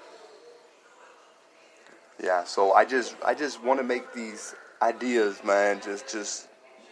[2.22, 5.80] Yeah, so I just I just want to make these ideas, man.
[5.84, 6.48] Just just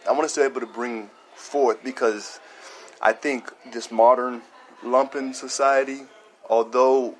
[0.07, 2.39] I want to be able to bring forth because
[3.01, 4.41] I think this modern
[4.83, 6.01] lumpen society
[6.49, 7.15] although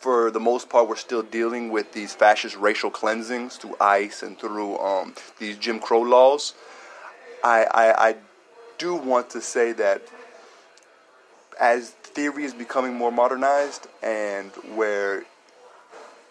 [0.00, 4.38] for the most part we're still dealing with these fascist racial cleansings through ICE and
[4.38, 6.54] through um, these Jim Crow laws,
[7.44, 8.16] I, I, I
[8.78, 10.02] do want to say that
[11.60, 15.24] as theory is becoming more modernized and where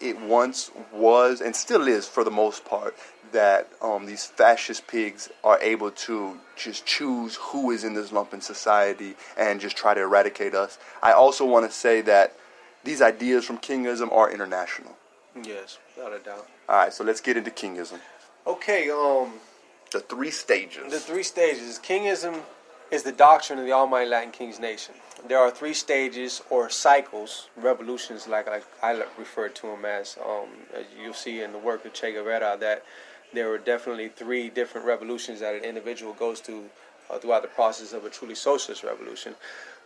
[0.02, 2.94] it once was and still is for the most part
[3.32, 8.42] that um, these fascist pigs are able to just choose who is in this lumpen
[8.42, 10.78] society and just try to eradicate us.
[11.02, 12.36] I also want to say that
[12.84, 14.96] these ideas from Kingism are international.
[15.42, 16.46] Yes, without a doubt.
[16.68, 18.00] All right, so let's get into Kingism.
[18.46, 19.32] Okay, um,
[19.92, 20.92] the three stages.
[20.92, 21.80] The three stages.
[21.82, 22.40] Kingism
[22.92, 24.94] is the doctrine of the Almighty Latin Kings nation.
[25.26, 30.18] There are three stages or cycles, revolutions, like I, I refer to them as.
[30.22, 32.84] Um, as you'll see in the work of Che Guevara, that
[33.32, 36.64] there are definitely three different revolutions that an individual goes through
[37.08, 39.34] uh, throughout the process of a truly socialist revolution.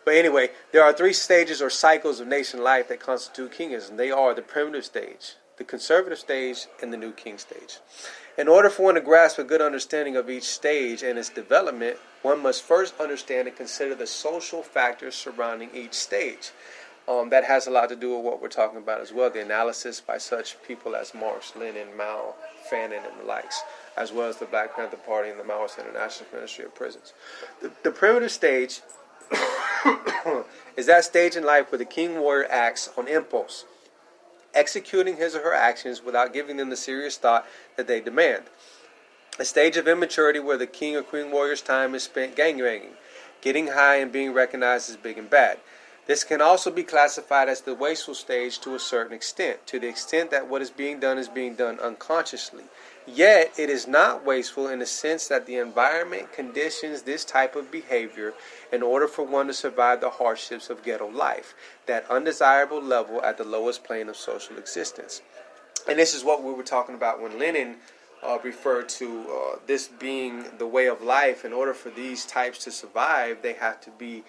[0.04, 3.96] But anyway, there are three stages or cycles of nation life that constitute kingism.
[3.96, 7.78] They are the primitive stage, the conservative stage, and the new king stage.
[8.38, 11.96] In order for one to grasp a good understanding of each stage and its development,
[12.26, 16.50] one must first understand and consider the social factors surrounding each stage.
[17.06, 19.40] Um, that has a lot to do with what we're talking about as well the
[19.40, 22.34] analysis by such people as Marx, Lenin, Mao,
[22.68, 23.62] Fanon, and the likes,
[23.96, 27.12] as well as the Black Panther Party and the Maoist International Ministry of Prisons.
[27.62, 28.80] The, the primitive stage
[30.76, 33.66] is that stage in life where the king warrior acts on impulse,
[34.52, 38.46] executing his or her actions without giving them the serious thought that they demand.
[39.38, 42.94] A stage of immaturity where the king or queen warrior's time is spent gangbanging,
[43.42, 45.58] getting high and being recognized as big and bad.
[46.06, 49.88] This can also be classified as the wasteful stage to a certain extent, to the
[49.88, 52.64] extent that what is being done is being done unconsciously.
[53.06, 57.70] Yet, it is not wasteful in the sense that the environment conditions this type of
[57.70, 58.32] behavior
[58.72, 63.36] in order for one to survive the hardships of ghetto life, that undesirable level at
[63.36, 65.20] the lowest plane of social existence.
[65.88, 67.76] And this is what we were talking about when Lenin
[68.22, 71.44] uh, referred to uh, this being the way of life.
[71.44, 74.24] In order for these types to survive, they have to be.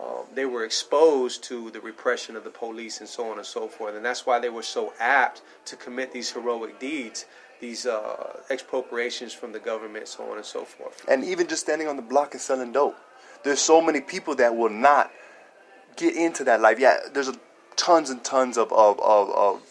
[0.00, 3.68] Um, they were exposed to the repression of the police and so on and so
[3.68, 7.26] forth, and that's why they were so apt to commit these heroic deeds
[7.60, 11.04] these uh, expropriations from the government, so on and so forth.
[11.08, 12.96] And even just standing on the block and selling dope,
[13.44, 15.10] there's so many people that will not
[15.96, 16.78] get into that life.
[16.80, 17.34] Yeah, there's a,
[17.76, 19.62] tons and tons of, of, of, of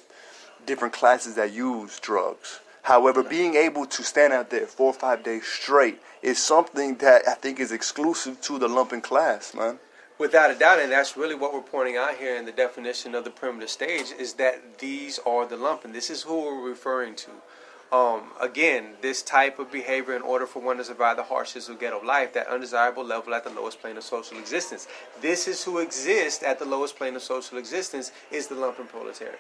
[0.66, 2.60] different classes that use drugs.
[2.90, 7.22] However, being able to stand out there four or five days straight is something that
[7.28, 9.78] I think is exclusive to the lumpen class, man.
[10.18, 13.26] Without a doubt, and that's really what we're pointing out here in the definition of
[13.26, 15.94] the primitive stage, is that these are the lumpen.
[15.94, 17.96] This is who we're referring to.
[17.96, 21.80] Um, again, this type of behavior, in order for one to survive the hardships of
[21.80, 24.88] ghetto life, that undesirable level at the lowest plane of social existence.
[25.22, 29.40] This is who exists at the lowest plane of social existence is the lumpen proletariat.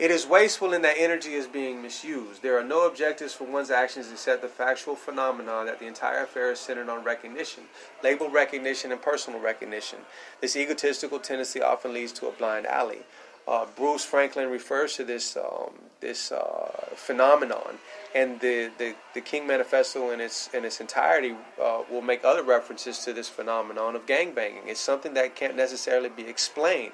[0.00, 2.42] It is wasteful in that energy is being misused.
[2.42, 6.50] There are no objectives for one's actions except the factual phenomenon that the entire affair
[6.50, 7.64] is centered on recognition,
[8.02, 10.00] label recognition, and personal recognition.
[10.40, 13.00] This egotistical tendency often leads to a blind alley.
[13.46, 17.78] Uh, Bruce Franklin refers to this um, this uh, phenomenon,
[18.14, 22.42] and the, the, the King Manifesto in its in its entirety uh, will make other
[22.42, 24.66] references to this phenomenon of gangbanging.
[24.66, 26.92] It's something that can't necessarily be explained.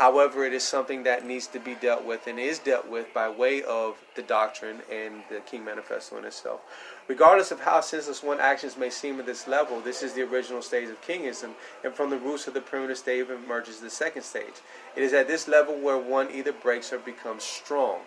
[0.00, 3.28] However, it is something that needs to be dealt with and is dealt with by
[3.28, 6.62] way of the doctrine and the King Manifesto in itself.
[7.06, 10.62] Regardless of how senseless one's actions may seem at this level, this is the original
[10.62, 11.50] stage of kingism,
[11.84, 14.54] and from the roots of the primitive stage emerges the second stage.
[14.96, 17.98] It is at this level where one either breaks or becomes strong.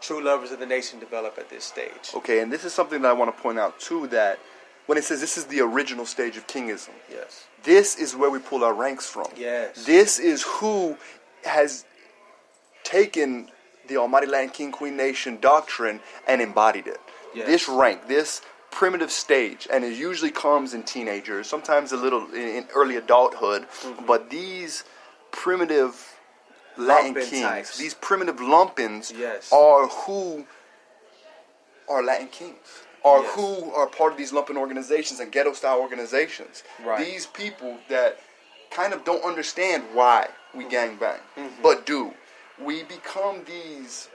[0.00, 2.14] True lovers of the nation develop at this stage.
[2.14, 4.38] Okay, and this is something that I want to point out too that
[4.86, 6.92] when it says this is the original stage of kingism.
[7.10, 7.44] Yes.
[7.62, 9.26] This is where we pull our ranks from.
[9.36, 9.84] Yes.
[9.84, 10.96] This is who
[11.48, 11.84] has
[12.84, 13.50] taken
[13.88, 17.00] the Almighty Latin King Queen Nation doctrine and embodied it.
[17.34, 17.46] Yes.
[17.46, 22.66] This rank, this primitive stage, and it usually comes in teenagers, sometimes a little in,
[22.74, 24.06] early adulthood, mm-hmm.
[24.06, 24.84] but these
[25.30, 26.14] primitive
[26.76, 27.78] Latin kings, types.
[27.78, 29.52] these primitive lumpens, yes.
[29.52, 30.46] are who
[31.88, 33.34] are Latin kings are yes.
[33.34, 36.62] who are part of these lumpen organizations and ghetto style organizations.
[36.84, 37.04] Right.
[37.04, 38.18] These people that
[38.70, 41.62] kind of don't understand why we gang bang, mm-hmm.
[41.62, 42.14] but do.
[42.62, 44.08] We become these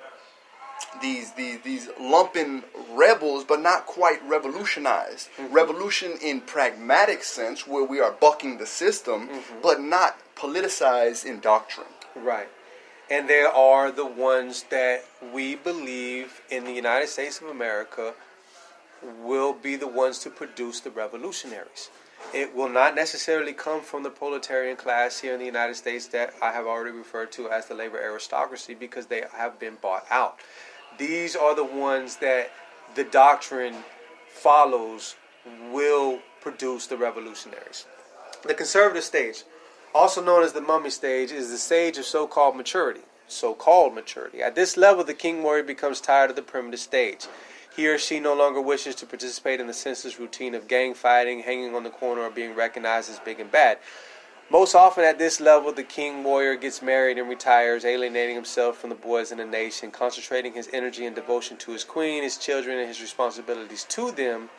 [1.02, 5.30] these these these lumpen rebels, but not quite revolutionized.
[5.38, 5.54] Mm-hmm.
[5.54, 9.62] Revolution in pragmatic sense, where we are bucking the system, mm-hmm.
[9.62, 11.88] but not politicized in doctrine.
[12.16, 12.50] Right.
[13.10, 18.14] And there are the ones that we believe in the United States of America
[19.22, 21.90] will be the ones to produce the revolutionaries.
[22.34, 26.34] It will not necessarily come from the proletarian class here in the United States that
[26.42, 30.40] I have already referred to as the labor aristocracy because they have been bought out.
[30.98, 32.52] These are the ones that
[32.96, 33.76] the doctrine
[34.30, 35.16] follows
[35.72, 37.86] will produce the revolutionaries.
[38.44, 39.44] The conservative stage,
[39.96, 43.02] also known as the mummy stage, is the stage of so called maturity.
[43.28, 44.42] So called maturity.
[44.42, 47.28] At this level, the king warrior becomes tired of the primitive stage.
[47.76, 51.40] He or she no longer wishes to participate in the senseless routine of gang fighting,
[51.40, 53.80] hanging on the corner, or being recognized as big and bad.
[54.50, 58.92] Most often at this level, the king warrior gets married and retires, alienating himself from
[58.92, 62.78] the boys in the nation, concentrating his energy and devotion to his queen, his children,
[62.78, 64.52] and his responsibilities to them,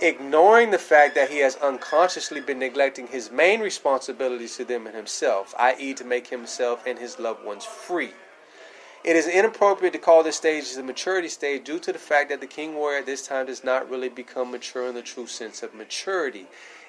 [0.00, 4.94] ignoring the fact that he has unconsciously been neglecting his main responsibilities to them and
[4.94, 8.12] himself, i.e., to make himself and his loved ones free.
[9.04, 12.40] It is inappropriate to call this stage the maturity stage due to the fact that
[12.40, 15.62] the king warrior at this time does not really become mature in the true sense
[15.62, 16.46] of maturity.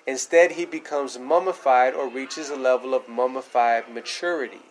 [0.07, 4.61] Instead, he becomes mummified or reaches a level of mummified maturity.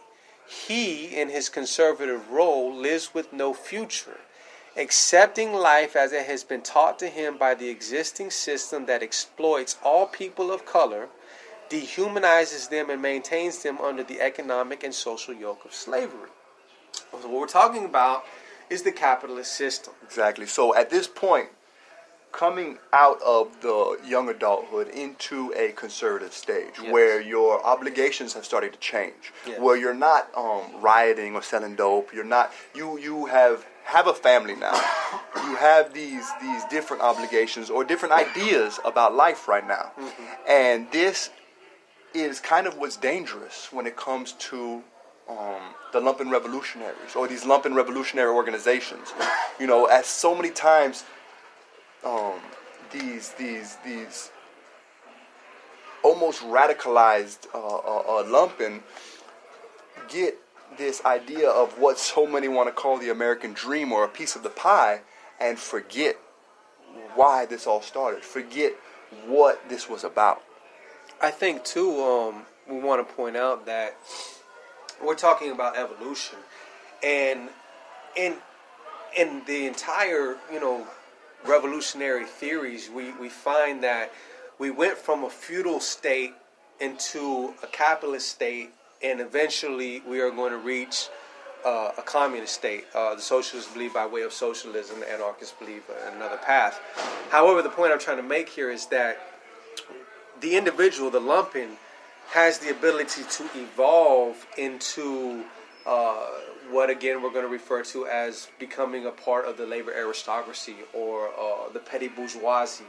[0.48, 4.20] He, in his conservative role, lives with no future,
[4.74, 9.76] accepting life as it has been taught to him by the existing system that exploits
[9.84, 11.08] all people of color,
[11.68, 16.30] dehumanizes them, and maintains them under the economic and social yoke of slavery.
[16.94, 18.24] So what we're talking about
[18.70, 19.92] is the capitalist system.
[20.04, 20.46] Exactly.
[20.46, 21.48] So at this point,
[22.32, 26.90] coming out of the young adulthood into a conservative stage Yes.
[26.92, 29.60] where your obligations have started to change, Yes.
[29.60, 34.14] where you're not um, rioting or selling dope, you're not you you have have a
[34.14, 34.74] family now.
[35.46, 39.92] you have these these different obligations or different ideas about life right now.
[40.48, 41.30] And this
[42.14, 44.82] is kind of what's dangerous when it comes to
[45.28, 49.12] um, the lumpen revolutionaries or these lumpen revolutionary organizations.
[49.58, 51.04] You know, as so many times,
[52.04, 52.40] um,
[52.92, 54.30] these these these
[56.02, 58.82] almost radicalized uh, uh, uh, lumpen
[60.08, 60.36] get
[60.76, 64.36] this idea of what so many want to call the American dream or a piece
[64.36, 65.00] of the pie,
[65.40, 66.16] and forget
[67.14, 68.22] why this all started.
[68.22, 68.74] Forget
[69.26, 70.42] what this was about.
[71.22, 72.02] I think too.
[72.02, 73.96] Um, we want to point out that
[75.04, 76.38] we're talking about evolution,
[77.02, 77.48] and
[78.16, 78.36] in
[79.16, 80.86] in the entire you know
[81.46, 84.12] revolutionary theories, we we find that
[84.58, 86.32] we went from a feudal state
[86.80, 88.70] into a capitalist state,
[89.02, 91.08] and eventually we are going to reach.
[91.64, 92.84] Uh, a communist state.
[92.94, 95.82] Uh, the socialists believe by way of socialism, the anarchists believe
[96.12, 96.78] another path.
[97.30, 99.18] However, the point I'm trying to make here is that
[100.42, 101.78] the individual, the lumpen,
[102.30, 105.44] has the ability to evolve into
[105.86, 106.26] uh,
[106.70, 110.76] what again we're going to refer to as becoming a part of the labor aristocracy
[110.92, 112.84] or uh, the petty bourgeoisie.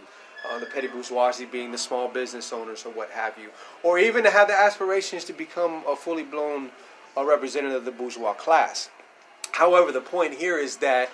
[0.48, 3.50] Uh, the petty bourgeoisie being the small business owners or what have you,
[3.82, 6.70] or even to have the aspirations to become a fully blown
[7.18, 8.90] uh, representative of the bourgeois class.
[9.54, 11.10] However, the point here is that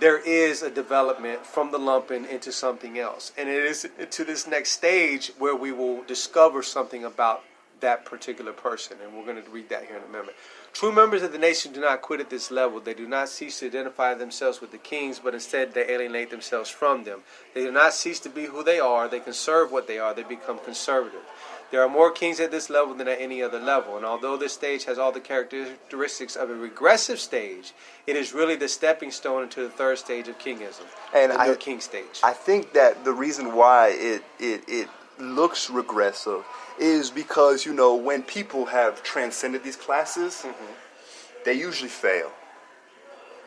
[0.00, 3.32] there is a development from the lumpen into something else.
[3.36, 7.42] And it is to this next stage where we will discover something about
[7.80, 8.96] that particular person.
[9.02, 10.36] And we're going to read that here in a moment.
[10.72, 12.78] True members of the nation do not quit at this level.
[12.80, 16.68] They do not cease to identify themselves with the kings, but instead they alienate themselves
[16.70, 17.20] from them.
[17.54, 19.08] They do not cease to be who they are.
[19.08, 20.14] They conserve what they are.
[20.14, 21.22] They become conservative.
[21.70, 24.54] There are more kings at this level than at any other level, and although this
[24.54, 27.74] stage has all the characteristics of a regressive stage,
[28.06, 31.54] it is really the stepping stone into the third stage of kingism, And the I-
[31.56, 32.20] king stage.
[32.24, 34.88] I think that the reason why it, it, it
[35.20, 36.44] looks regressive
[36.78, 40.46] is because, you know, when people have transcended these classes,
[41.44, 42.30] they usually fail.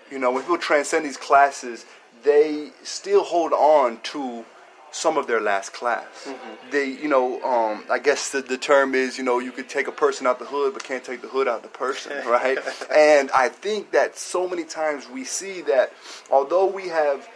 [0.10, 1.86] You know, when people transcend these classes,
[2.24, 4.46] they still hold on to
[4.92, 6.28] some of their last class.
[6.70, 9.88] They, you know, um, I guess the, the term is, you know, you could take
[9.88, 12.58] a person out the hood, but can't take the hood out the person, right?
[12.94, 15.94] and I think that so many times we see that
[16.30, 17.28] although we have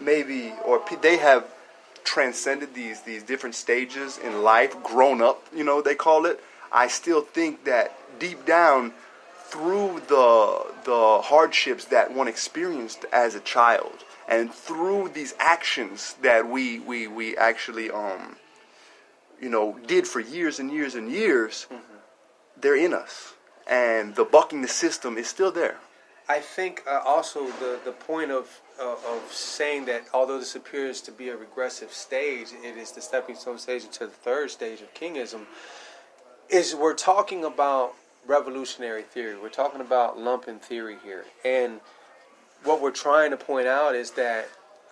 [0.00, 1.44] maybe, or they have
[2.04, 6.42] transcended these these different stages in life, grown up, you know, they call it.
[6.72, 8.92] I still think that deep down,
[9.50, 16.48] through the the hardships that one experienced as a child, and through these actions that
[16.48, 18.36] we we we actually um
[19.40, 21.66] you know did for years and years and years,
[22.60, 23.34] they're in us,
[23.66, 25.78] and the bucking the system is still there.
[26.30, 31.00] I think uh, also the, the point of uh, of saying that although this appears
[31.02, 34.80] to be a regressive stage, it is the stepping stone stage into the third stage
[34.80, 35.46] of kingism.
[36.48, 37.94] Is we're talking about
[38.28, 39.40] revolutionary theory.
[39.40, 41.80] We're talking about lumpen theory here, and
[42.62, 44.48] what we're trying to point out is that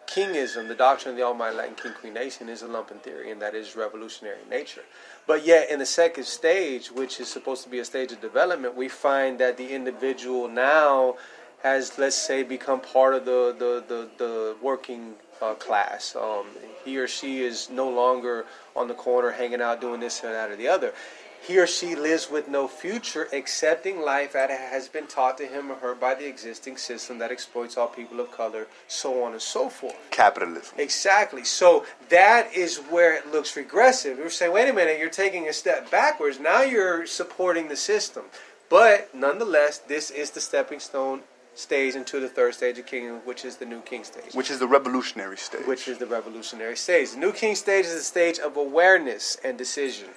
[0.08, 3.42] Kingism, the doctrine of the Almighty Latin King Queen Nation, is a lumpen theory, and
[3.42, 4.82] that is revolutionary in nature.
[5.26, 8.74] But yet, in the second stage, which is supposed to be a stage of development,
[8.74, 11.16] we find that the individual now
[11.62, 16.16] has, let's say, become part of the the the, the working uh, class.
[16.16, 16.46] Um,
[16.84, 20.50] he or she is no longer on the corner hanging out doing this and that
[20.50, 20.94] or the other
[21.40, 25.46] he or she lives with no future, accepting life as it has been taught to
[25.46, 29.32] him or her by the existing system that exploits all people of color, so on
[29.32, 29.96] and so forth.
[30.10, 30.74] Capitalism.
[30.78, 31.44] Exactly.
[31.44, 34.18] So that is where it looks regressive.
[34.18, 36.38] We're saying, wait a minute, you're taking a step backwards.
[36.40, 38.24] Now you're supporting the system.
[38.68, 41.22] But nonetheless, this is the stepping stone
[41.54, 44.32] stage into the third stage of kingdom, which is the new king stage.
[44.32, 45.66] Which is the revolutionary stage.
[45.66, 47.12] Which is the revolutionary stage.
[47.12, 50.08] The new king stage is the stage of awareness and decision.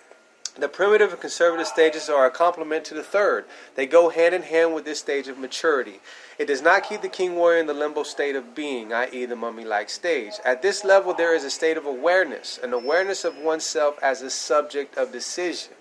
[0.58, 3.46] The primitive and conservative stages are a complement to the third.
[3.76, 6.02] They go hand in hand with this stage of maturity.
[6.38, 9.36] It does not keep the king warrior in the limbo state of being, i.e., the
[9.36, 10.34] mummy like stage.
[10.44, 14.30] At this level, there is a state of awareness, an awareness of oneself as a
[14.30, 15.74] subject of decision.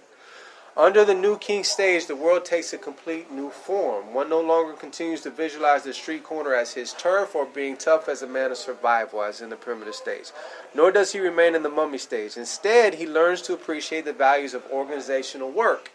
[0.81, 4.15] Under the new king stage, the world takes a complete new form.
[4.15, 8.09] One no longer continues to visualize the street corner as his turf or being tough
[8.09, 10.31] as a man of survival, as in the primitive stage.
[10.75, 12.39] Nor does he remain in the mummy stage.
[12.39, 15.91] Instead, he learns to appreciate the values of organizational work,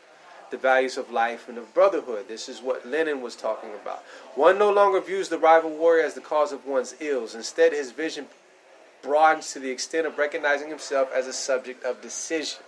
[0.51, 2.27] the values of life and of brotherhood.
[2.27, 4.03] This is what Lenin was talking about.
[4.35, 7.33] One no longer views the rival warrior as the cause of one's ills.
[7.33, 8.27] Instead, his vision
[9.01, 12.59] broadens to the extent of recognizing himself as a subject of decision.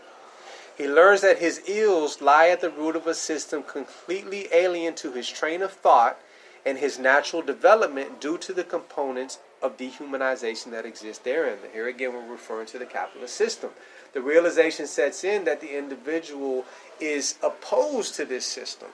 [0.77, 5.11] He learns that his ills lie at the root of a system completely alien to
[5.11, 6.19] his train of thought
[6.65, 11.57] and his natural development due to the components of dehumanization that exist therein.
[11.73, 13.71] Here again, we're referring to the capitalist system.
[14.13, 16.63] The realization sets in that the individual
[16.99, 18.89] is opposed to this system.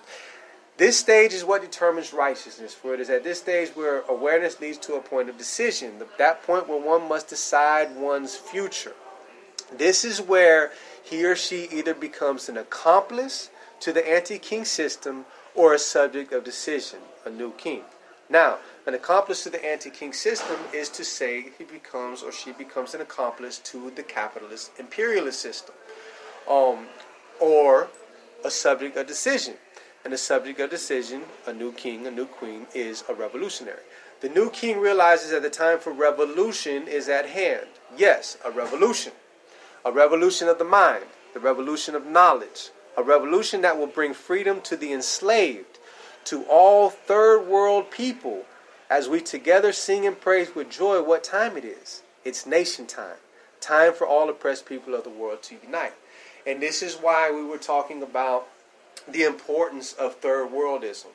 [0.78, 4.78] This stage is what determines righteousness, for it is at this stage where awareness leads
[4.80, 8.94] to a point of decision, that point where one must decide one's future.
[9.78, 10.72] This is where
[11.04, 13.50] he or she either becomes an accomplice
[13.82, 17.82] to the anti king system or a subject of decision, a new king.
[18.30, 22.54] Now, an accomplice to the anti king system is to say he becomes or she
[22.54, 25.76] becomes an accomplice to the capitalist imperialist system,
[26.50, 26.88] um,
[27.40, 27.90] or
[28.46, 29.56] a subject of decision.
[30.06, 33.84] And a subject of decision, a new king, a new queen, is a revolutionary.
[34.20, 37.68] The new king realizes that the time for revolution is at hand.
[37.98, 39.14] Yes, a revolution
[39.86, 44.62] a revolution of the mind, the revolution of knowledge, a revolution that will bring freedom
[44.62, 45.80] to the enslaved,
[46.26, 48.44] to all third world people,
[48.90, 52.04] as we together sing and praise with joy what time it is.
[52.24, 53.18] It's nation time,
[53.60, 55.94] time for all oppressed people of the world to unite.
[56.46, 58.48] And this is why we were talking about
[59.08, 61.08] the importance of third worldism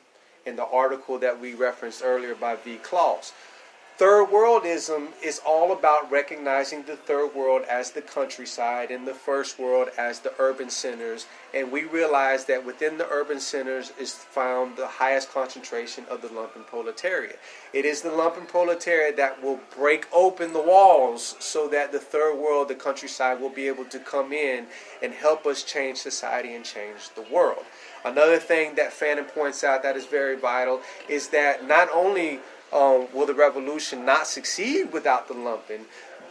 [0.45, 2.77] in the article that we referenced earlier by V.
[2.77, 3.33] Klaus.
[3.99, 9.59] Third worldism is all about recognizing the third world as the countryside and the first
[9.59, 11.25] world as the urban centers.
[11.53, 16.29] And we realize that within the urban centers is found the highest concentration of the
[16.29, 17.39] lumpen proletariat.
[17.73, 22.37] It is the lumpen proletariat that will break open the walls so that the third
[22.37, 24.67] world, the countryside, will be able to come in
[25.03, 27.65] and help us change society and change the world.
[28.05, 30.79] Another thing that Fanon points out that is very vital
[31.09, 32.39] is that not only
[32.71, 35.81] um, will the revolution not succeed without the lumpen?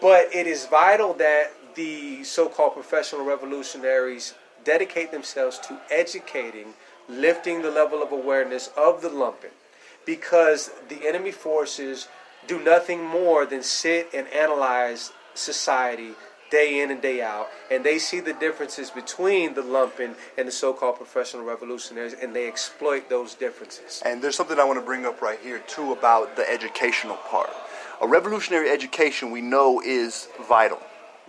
[0.01, 4.35] But it is vital that the so called professional revolutionaries
[4.65, 6.75] dedicate themselves to educating,
[7.09, 9.51] lifting the level of awareness of the lumpen,
[10.05, 12.09] because the enemy forces
[12.47, 16.15] do nothing more than sit and analyze society
[16.51, 20.53] day in and day out, and they see the differences between the lumpen and the
[20.53, 24.03] so-called professional revolutionaries, and they exploit those differences.
[24.05, 27.51] And there's something I want to bring up right here too about the educational part.
[28.01, 30.81] A revolutionary education we know is vital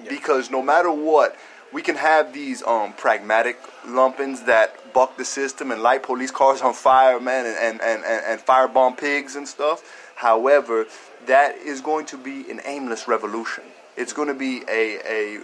[0.07, 1.36] because no matter what,
[1.72, 6.61] we can have these um, pragmatic lumpens that buck the system and light police cars
[6.61, 10.11] on fire, man, and, and, and, and firebomb pigs and stuff.
[10.15, 10.88] However,
[11.28, 13.63] that is going to be an aimless revolution
[14.00, 15.39] it's going to be a, a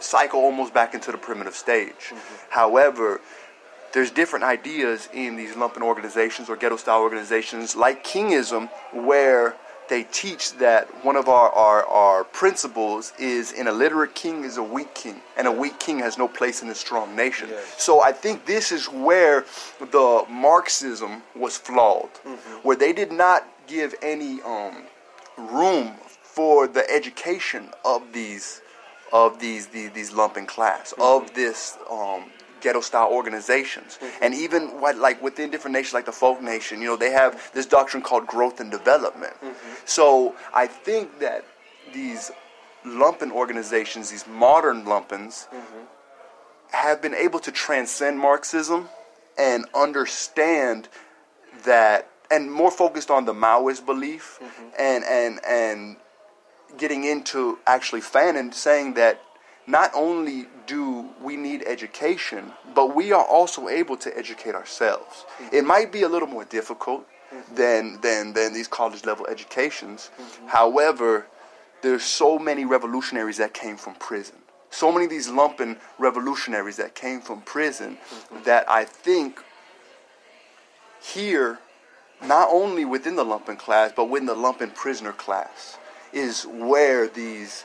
[0.00, 1.92] cycle almost back into the primitive stage.
[2.08, 2.34] Mm-hmm.
[2.48, 3.20] However,
[3.92, 9.56] there's different ideas in these lumpen organizations or ghetto style organizations like Kingism where
[9.88, 14.62] they teach that one of our, our, our principles is an illiterate king is a
[14.62, 17.48] weak king, and a weak king has no place in a strong nation.
[17.50, 17.74] Yes.
[17.76, 19.44] So I think this is where
[19.80, 22.58] the Marxism was flawed, mm-hmm.
[22.62, 24.84] where they did not give any um,
[25.36, 25.94] room
[26.34, 28.60] for the education of these
[29.12, 31.02] of these these, these lumpen class mm-hmm.
[31.02, 32.24] of this um,
[32.60, 34.24] ghetto style organizations mm-hmm.
[34.24, 37.50] and even what like within different nations like the folk nation you know they have
[37.54, 39.74] this doctrine called growth and development mm-hmm.
[39.84, 41.44] so i think that
[41.92, 42.30] these
[42.84, 45.84] lumpen organizations, these modern lumpens, mm-hmm.
[46.70, 48.88] have been able to transcend Marxism
[49.38, 50.88] and understand
[51.64, 54.68] that, and more focused on the Maoist belief, mm-hmm.
[54.78, 55.96] and and and
[56.78, 59.22] getting into actually Fanon saying that
[59.66, 65.24] not only do we need education, but we are also able to educate ourselves.
[65.38, 65.56] Mm-hmm.
[65.56, 67.54] It might be a little more difficult mm-hmm.
[67.54, 70.10] than, than, than these college level educations.
[70.18, 70.48] Mm-hmm.
[70.48, 71.26] However,
[71.82, 74.36] there's so many revolutionaries that came from prison.
[74.70, 78.44] So many of these lumpen revolutionaries that came from prison mm-hmm.
[78.44, 79.42] that I think
[81.02, 81.58] here,
[82.22, 85.78] not only within the lumpen class, but within the lumpen prisoner class,
[86.12, 87.64] is where these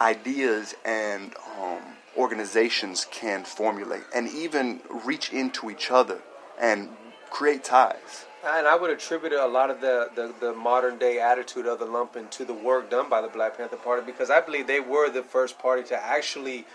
[0.00, 1.80] ideas and um,
[2.16, 6.20] organizations can formulate and even reach into each other
[6.60, 6.88] and
[7.30, 8.26] create ties.
[8.44, 11.86] And I would attribute a lot of the, the, the, modern day attitude of the
[11.86, 15.08] lumpen to the work done by the Black Panther Party because I believe they were
[15.10, 16.66] the first party to actually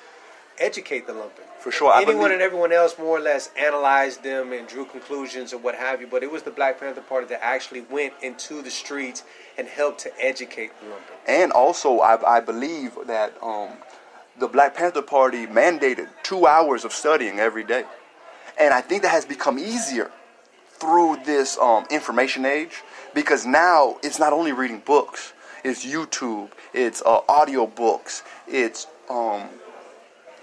[0.59, 1.43] educate the lumpen.
[1.59, 1.93] For sure.
[1.95, 5.99] Anyone and everyone else more or less analyzed them and drew conclusions or what have
[6.01, 9.23] you, but it was the Black Panther Party that actually went into the streets
[9.57, 11.17] and helped to educate the lumpen.
[11.27, 13.71] And also, I, I believe that um,
[14.39, 17.85] the Black Panther Party mandated two hours of studying every day.
[18.59, 20.11] And I think that has become easier
[20.79, 22.83] through this um, information age
[23.13, 25.33] because now it's not only reading books,
[25.63, 29.49] it's YouTube, it's uh, audio books, it's um,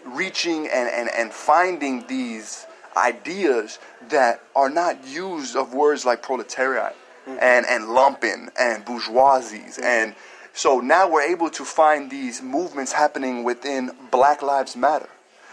[0.05, 3.79] reaching and, and, and finding these ideas
[4.09, 6.95] that are not used of words like proletariat
[7.27, 7.39] mm-hmm.
[7.41, 9.85] and, and lumpen and bourgeoisies mm-hmm.
[9.85, 10.15] and
[10.57, 15.09] so now we're able to find these movements happening within Black Lives Matter,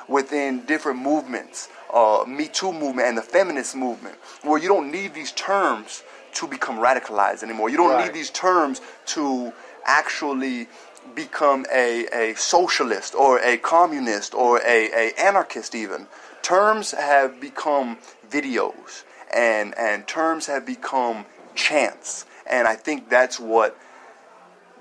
[0.08, 5.16] within different movements, uh, Me Too movement and the feminist movement, where you don't need
[5.16, 7.72] these terms to become radicalized anymore.
[7.72, 8.06] You don't right.
[8.06, 9.52] need these terms to
[9.86, 10.68] actually
[11.16, 16.08] become a, a socialist or a communist or a, a anarchist even.
[16.41, 17.97] Terms have become
[18.30, 21.26] videos and, and terms have become
[21.56, 22.26] chants.
[22.49, 23.78] And I think that's what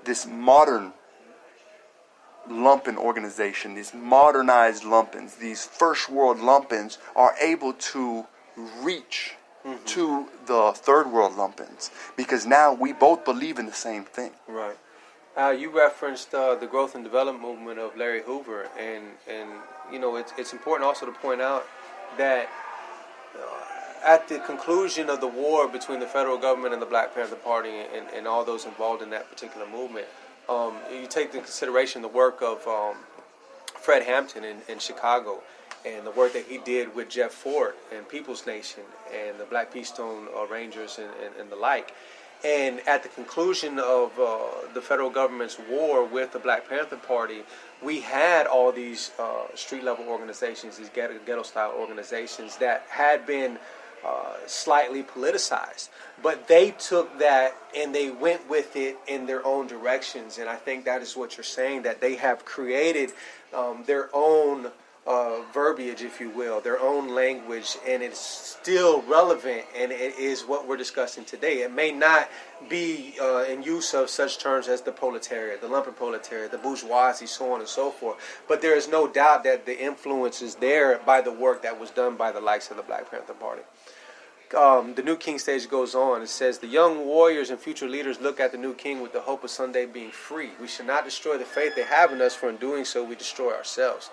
[0.03, 0.93] this modern
[2.49, 8.25] lumpen organization, these modernized lumpens, these first world lumpens are able to
[8.81, 9.83] reach mm-hmm.
[9.85, 14.31] to the third world lumpens because now we both believe in the same thing.
[14.47, 14.77] Right.
[15.37, 19.49] Uh, you referenced uh, the growth and development movement of Larry Hoover, and and
[19.91, 21.65] you know it's it's important also to point out
[22.17, 22.49] that
[23.39, 23.71] uh,
[24.05, 27.69] at the conclusion of the war between the federal government and the Black Panther Party
[27.69, 30.07] and, and all those involved in that particular movement,
[30.49, 32.97] um, you take into consideration the work of um,
[33.75, 35.41] Fred Hampton in, in Chicago
[35.85, 39.73] and the work that he did with Jeff Fort and People's Nation and the Black
[39.73, 39.83] P.
[39.83, 41.93] Stone uh, Rangers and, and, and the like.
[42.43, 47.43] And at the conclusion of uh, the federal government's war with the Black Panther Party,
[47.83, 53.27] we had all these uh, street level organizations, these ghetto, ghetto style organizations that had
[53.27, 53.59] been
[54.03, 55.89] uh, slightly politicized.
[56.23, 60.39] But they took that and they went with it in their own directions.
[60.39, 63.11] And I think that is what you're saying that they have created
[63.53, 64.71] um, their own
[65.07, 70.43] uh, verbiage, if you will, their own language, and it's still relevant, and it is
[70.43, 71.61] what we're discussing today.
[71.61, 72.29] It may not
[72.69, 77.25] be uh, in use of such terms as the proletariat, the lumpen proletariat, the bourgeoisie,
[77.25, 80.99] so on and so forth, but there is no doubt that the influence is there
[80.99, 83.63] by the work that was done by the likes of the Black Panther Party.
[84.55, 86.21] Um, the new king stage goes on.
[86.21, 89.21] It says, The young warriors and future leaders look at the new king with the
[89.21, 90.49] hope of someday being free.
[90.59, 93.15] We should not destroy the faith they have in us, for in doing so, we
[93.15, 94.09] destroy ourselves.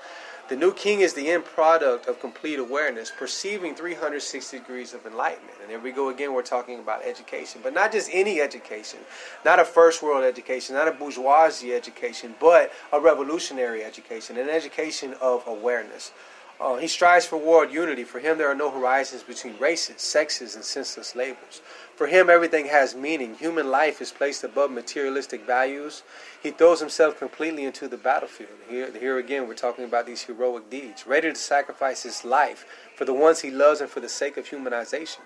[0.48, 5.58] The new king is the end product of complete awareness, perceiving 360 degrees of enlightenment.
[5.60, 9.00] And there we go again, we're talking about education, but not just any education,
[9.44, 15.14] not a first world education, not a bourgeoisie education, but a revolutionary education, an education
[15.20, 16.12] of awareness.
[16.60, 18.02] Uh, he strives for world unity.
[18.02, 21.60] For him, there are no horizons between races, sexes, and senseless labels.
[21.94, 23.34] For him, everything has meaning.
[23.36, 26.02] Human life is placed above materialistic values.
[26.42, 28.50] He throws himself completely into the battlefield.
[28.68, 32.64] Here, here again, we're talking about these heroic deeds, ready to sacrifice his life
[32.96, 35.20] for the ones he loves and for the sake of humanization.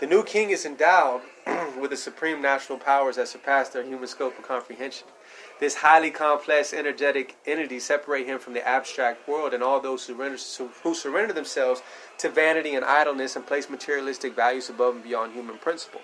[0.00, 1.20] The new king is endowed
[1.78, 5.06] with the supreme national powers that surpass their human scope of comprehension.
[5.60, 10.14] This highly complex, energetic entity separate him from the abstract world and all those who
[10.14, 10.38] surrender,
[10.82, 11.82] who surrender themselves
[12.18, 16.00] to vanity and idleness and place materialistic values above and beyond human principle.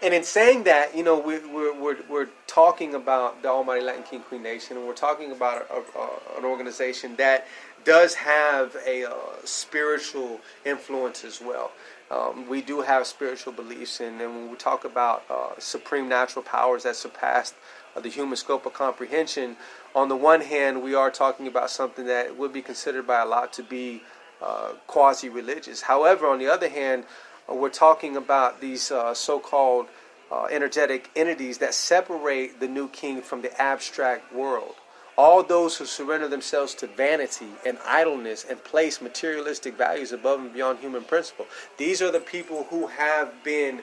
[0.00, 4.20] And in saying that, you know, we're, we're, we're, talking about the Almighty Latin King
[4.20, 7.46] Queen Nation, and we're talking about a, a, an organization that
[7.84, 11.70] does have a uh, spiritual influence as well.
[12.10, 16.42] Um, we do have spiritual beliefs, and, and when we talk about uh, supreme natural
[16.42, 17.54] powers that surpass
[18.02, 19.56] the human scope of comprehension,
[19.94, 23.26] on the one hand, we are talking about something that would be considered by a
[23.26, 24.02] lot to be
[24.42, 25.82] uh, quasi religious.
[25.82, 27.04] However, on the other hand,
[27.50, 29.86] uh, we're talking about these uh, so called
[30.30, 34.74] uh, energetic entities that separate the new king from the abstract world.
[35.16, 40.52] All those who surrender themselves to vanity and idleness and place materialistic values above and
[40.52, 41.46] beyond human principle.
[41.76, 43.82] These are the people who have been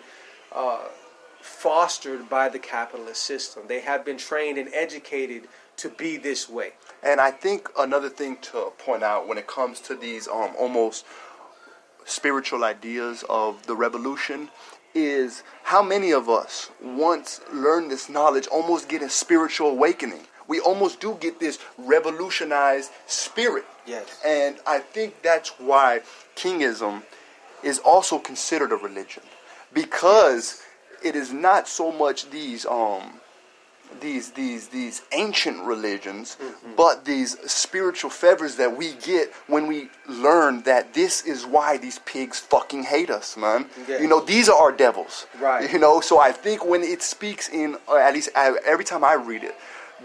[0.54, 0.84] uh,
[1.46, 3.64] fostered by the capitalist system.
[3.68, 6.74] They have been trained and educated to be this way.
[7.04, 11.06] And I think another thing to point out when it comes to these um, almost
[12.04, 14.50] spiritual ideas of the revolution
[14.96, 20.22] is how many of us once learned this knowledge almost get a spiritual awakening.
[20.48, 23.66] We almost do get this revolutionized spirit.
[23.86, 24.20] Yes.
[24.26, 26.02] And I think that's why
[26.36, 27.04] kingism
[27.62, 29.24] is also considered a religion
[29.74, 30.64] because
[31.04, 33.20] it is not so much these um
[34.02, 36.76] these these these ancient religions, mm-hmm.
[36.76, 42.00] but these spiritual favors that we get when we learn that this is why these
[42.00, 43.68] pigs fucking hate us, man.
[43.88, 44.00] Yeah.
[44.00, 45.28] You know, these are our devils.
[45.40, 45.72] Right.
[45.72, 49.04] You know, so I think when it speaks in, uh, at least uh, every time
[49.04, 49.56] I read it,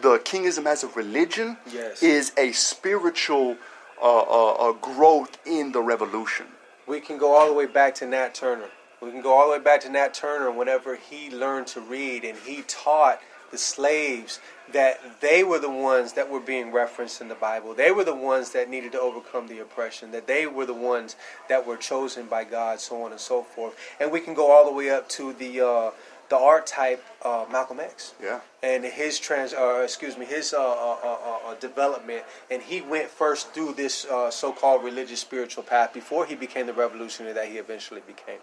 [0.01, 2.03] the kingism as a religion yes.
[2.03, 3.57] is a spiritual
[4.01, 6.47] uh, uh, growth in the revolution.
[6.87, 8.69] We can go all the way back to Nat Turner.
[9.03, 12.25] We can go all the way back to Nat Turner whenever he learned to read
[12.25, 13.21] and he taught
[13.51, 14.41] the slaves
[14.73, 17.75] that they were the ones that were being referenced in the Bible.
[17.75, 21.17] They were the ones that needed to overcome the oppression, that they were the ones
[21.49, 23.75] that were chosen by God, so on and so forth.
[23.99, 25.91] And we can go all the way up to the uh,
[26.29, 28.15] the archetype uh, Malcolm X.
[28.23, 28.39] Yeah.
[28.63, 33.53] And his trans, uh, excuse me, his uh, uh, uh, development, and he went first
[33.53, 38.39] through this so-called religious spiritual path before he became the revolutionary that he eventually became.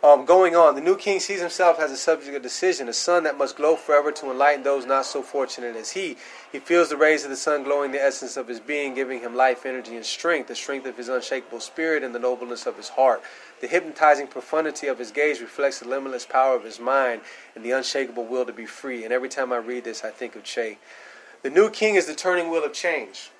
[0.00, 3.24] Um, going on, the new king sees himself as a subject of decision, a sun
[3.24, 6.16] that must glow forever to enlighten those not so fortunate as he.
[6.52, 9.34] He feels the rays of the sun glowing the essence of his being, giving him
[9.34, 12.90] life, energy, and strength, the strength of his unshakable spirit and the nobleness of his
[12.90, 13.22] heart.
[13.60, 17.22] The hypnotizing profundity of his gaze reflects the limitless power of his mind
[17.56, 19.02] and the unshakable will to be free.
[19.02, 20.78] And every time I read this, I think of Che.
[21.42, 23.32] The new king is the turning wheel of change.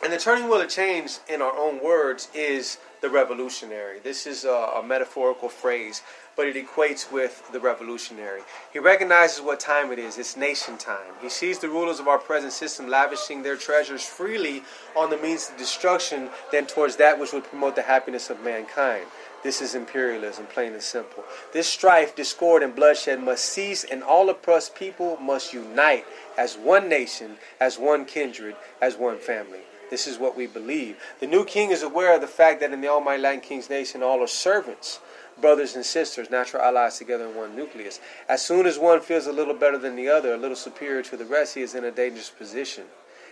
[0.00, 4.00] And the turning wheel of change, in our own words, is the revolutionary.
[4.00, 6.02] This is a, a, metaphorical phrase,
[6.36, 8.42] but it equates with the revolutionary.
[8.72, 10.18] He recognizes what time it is.
[10.18, 11.12] It's nation time.
[11.22, 14.62] He sees the rulers of our present system lavishing their treasures freely
[14.96, 19.06] on the means of destruction than towards that which would promote the happiness of mankind.
[19.44, 21.22] This is imperialism, plain and simple.
[21.52, 26.04] This strife, discord, and bloodshed must cease, and all oppressed people must unite
[26.36, 29.60] as one nation, as one kindred, as one family.
[29.90, 30.96] This is what we believe.
[31.20, 34.02] The new king is aware of the fact that in the Almighty Latin King's nation,
[34.02, 35.00] all are servants,
[35.40, 38.00] brothers and sisters, natural allies together in one nucleus.
[38.28, 41.16] As soon as one feels a little better than the other, a little superior to
[41.16, 42.84] the rest, he is in a dangerous position.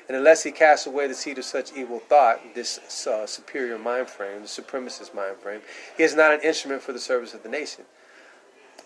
[0.09, 4.09] And unless he casts away the seed of such evil thought, this uh, superior mind
[4.09, 5.61] frame, the supremacist mind frame,
[5.97, 7.85] he is not an instrument for the service of the nation.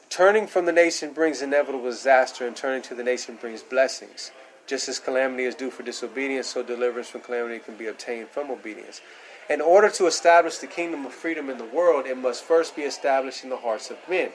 [0.09, 4.33] Turning from the nation brings inevitable disaster, and turning to the nation brings blessings.
[4.71, 8.53] Just as calamity is due for disobedience, so deliverance from calamity can be obtained from
[8.53, 9.01] obedience.
[9.49, 12.83] In order to establish the kingdom of freedom in the world, it must first be
[12.83, 14.31] established in the hearts of men.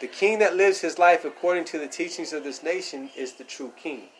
[0.00, 3.42] The king that lives his life according to the teachings of this nation is the
[3.42, 4.10] true king.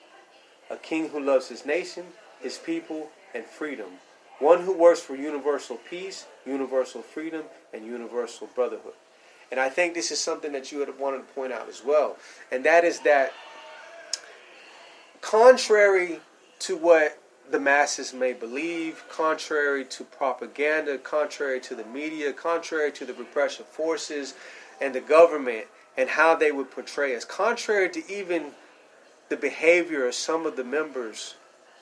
[0.73, 2.07] A king who loves his nation,
[2.41, 3.91] his people, and freedom.
[4.41, 8.95] One who works for universal peace, universal freedom, and universal brotherhood.
[9.53, 12.17] And I think this is something that you had wanted to point out as well.
[12.51, 13.33] And that is that
[15.21, 16.21] contrary
[16.61, 17.19] to what
[17.51, 23.67] the masses may believe, contrary to propaganda, contrary to the media, contrary to the repressive
[23.67, 24.35] forces
[24.81, 25.67] and the government
[25.97, 28.53] and how they would portray us, contrary to even
[29.29, 31.35] the behavior of some of the members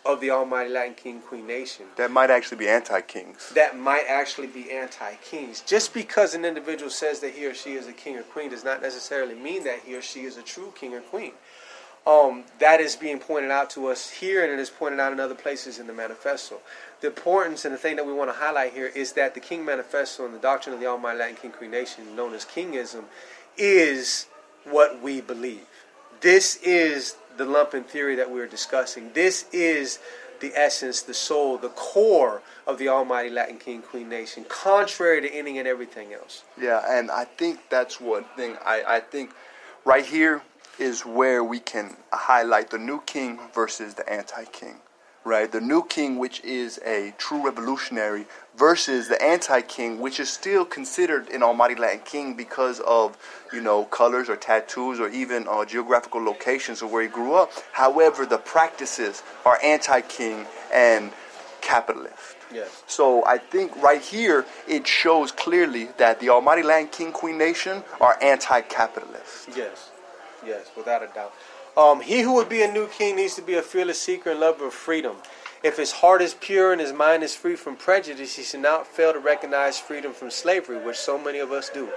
[0.07, 1.87] of the Almighty Latin King Queen Nation.
[1.97, 3.51] That might actually be anti kings.
[3.55, 5.63] That might actually be anti kings.
[5.67, 8.65] Just because an individual says that he or she is a king or queen does
[8.65, 11.33] not necessarily mean that he or she is a true king or queen.
[12.07, 15.19] Um, that is being pointed out to us here, and it is pointed out in
[15.19, 16.61] other places in the manifesto.
[17.01, 19.65] The importance and the thing that we want to highlight here is that the King
[19.65, 23.05] Manifesto and the doctrine of the Almighty Latin King Queen Nation, known as Kingism,
[23.59, 24.27] is
[24.65, 25.67] what we believe.
[26.21, 29.13] This is the lumpen theory that we're discussing.
[29.13, 29.99] This is
[30.41, 35.35] the essence, the soul, the core of the Almighty Latin King Queen Nation, contrary to
[35.35, 36.45] any and everything else.
[36.61, 38.57] Yeah, and I think that's one thing.
[38.65, 39.31] I, I think
[39.85, 40.43] right here
[40.79, 44.77] is where we can highlight the new king versus the anti king.
[45.27, 45.51] right?
[45.51, 51.29] The new king, which is a true revolutionary, versus the anti-king, which is still considered
[51.31, 53.19] an almighty Latin king because of,
[53.53, 57.51] you know, colors or tattoos or even uh, geographical locations of where he grew up.
[57.73, 61.11] However, the practices are anti-king and
[61.61, 62.37] capitalist.
[62.55, 62.85] Yes.
[62.87, 67.83] So I think right here it shows clearly that the Almighty Latin King Queen Nation
[68.01, 69.49] are anti-capitalist.
[69.57, 69.91] Yes.
[70.47, 71.35] Yes, without a doubt.
[71.77, 74.41] Um, he who would be a new king needs to be a fearless seeker and
[74.41, 75.17] lover of freedom.
[75.63, 78.87] If his heart is pure and his mind is free from prejudice, he should not
[78.87, 81.89] fail to recognize freedom from slavery, which so many of us do.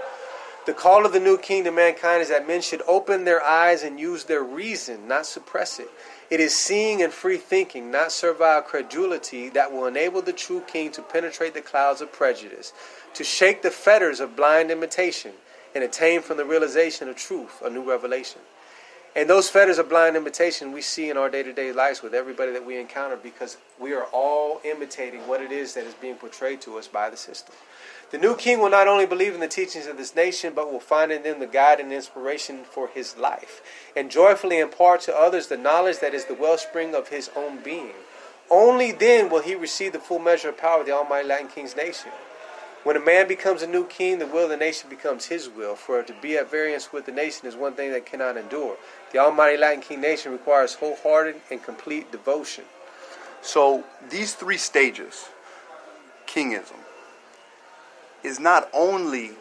[0.66, 3.84] The call of the new king to mankind is that men should open their eyes
[3.84, 5.90] and use their reason, not suppress it.
[6.30, 10.92] It is seeing and free thinking, not servile credulity, that will enable the true king
[10.92, 12.74] to penetrate the clouds of prejudice,
[13.14, 15.32] to shake the fetters of blind imitation,
[15.76, 18.42] and attain from the realization of truth a new revelation.
[19.16, 22.14] And those fetters of blind imitation we see in our day to day lives with
[22.14, 26.16] everybody that we encounter because we are all imitating what it is that is being
[26.16, 27.56] portrayed to us by the system.
[28.12, 30.80] The new king will not only believe in the teachings of this nation, but will
[30.80, 33.62] find in them the guide and inspiration for his life,
[33.96, 37.94] and joyfully impart to others the knowledge that is the wellspring of his own being.
[38.50, 41.76] Only then will he receive the full measure of power of the Almighty Latin King's
[41.76, 42.12] nation.
[42.84, 45.76] When a man becomes a new king, the will of the nation becomes his will,
[45.76, 48.78] for to be at variance with the nation is one thing that cannot endure.
[49.12, 52.64] The Almighty Latin King nation requires wholehearted and complete devotion.
[53.42, 55.28] So these three stages,
[56.26, 56.78] kingism,
[58.24, 59.32] is not only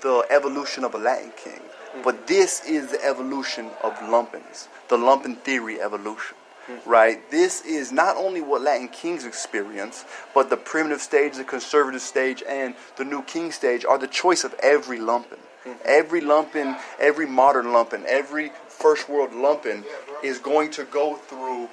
[0.00, 2.02] the evolution of a Latin king, mm-hmm.
[2.02, 6.36] but this is the evolution of lumpens, the lumpen theory evolution.
[6.68, 6.88] Mm-hmm.
[6.88, 7.30] Right?
[7.30, 10.04] This is not only what Latin kings experience,
[10.34, 14.44] but the primitive stage, the conservative stage, and the new king stage are the choice
[14.44, 15.38] of every lumpen.
[15.64, 15.72] Mm-hmm.
[15.84, 19.84] Every lumpen, every modern lumpen, every first world lumpen
[20.22, 21.68] is going to go through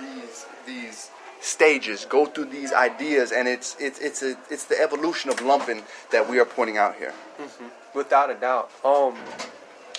[0.00, 1.10] these these
[1.40, 5.82] stages, go through these ideas, and it's it's it's a, it's the evolution of lumpen
[6.10, 7.12] that we are pointing out here.
[7.38, 7.66] Mm-hmm.
[7.94, 8.70] Without a doubt.
[8.84, 9.16] Um,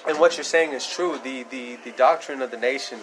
[0.07, 1.19] and what you're saying is true.
[1.23, 2.99] The the the doctrine of the nation,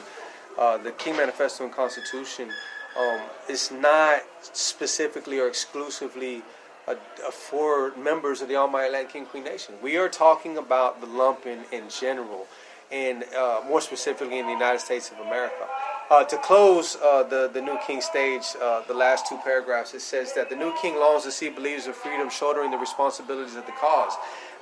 [0.58, 2.50] uh, the King Manifesto and Constitution,
[2.98, 6.42] um, is not specifically or exclusively.
[6.88, 6.96] A,
[7.28, 9.76] a for members of the Almighty Latin King Queen Nation.
[9.80, 12.48] We are talking about the lumpen in general,
[12.90, 15.68] and uh, more specifically in the United States of America.
[16.10, 20.02] Uh, to close uh, the, the New King stage, uh, the last two paragraphs, it
[20.02, 23.64] says that the New King longs to see believers of freedom shouldering the responsibilities of
[23.64, 24.12] the cause.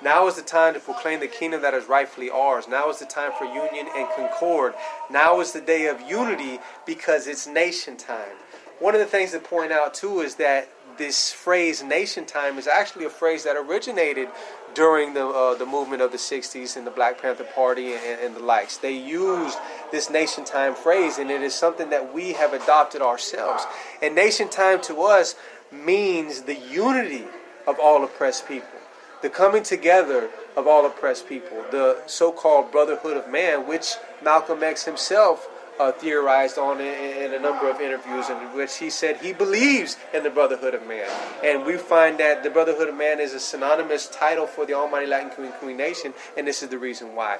[0.02, 2.66] Now is the time to proclaim the kingdom that is rightfully ours.
[2.68, 4.74] Now is the time for union and concord.
[5.10, 8.36] Now is the day of unity because it's nation time.
[8.78, 12.66] One of the things to point out, too, is that this phrase nation time is
[12.66, 14.28] actually a phrase that originated
[14.74, 18.36] during the uh, the movement of the 60s and the Black Panther Party and, and,
[18.36, 18.76] the likes.
[18.76, 19.58] They used
[19.90, 23.64] this nation time phrase, and it is something that we have adopted ourselves.
[24.02, 25.34] And nation time to us
[25.72, 27.24] means the unity
[27.66, 28.79] of all oppressed people,
[29.22, 34.62] the coming together of all oppressed people, the so called brotherhood of man, which Malcolm
[34.62, 35.48] X himself
[35.80, 39.96] uh, theorized on in, in, a number of interviews in which he said he believes
[40.12, 41.08] in the brotherhood of man.
[41.42, 45.06] And we find that the brotherhood of man is a synonymous title for the Almighty
[45.06, 47.38] Latin Queen, Queen Nation, and this is the reason why.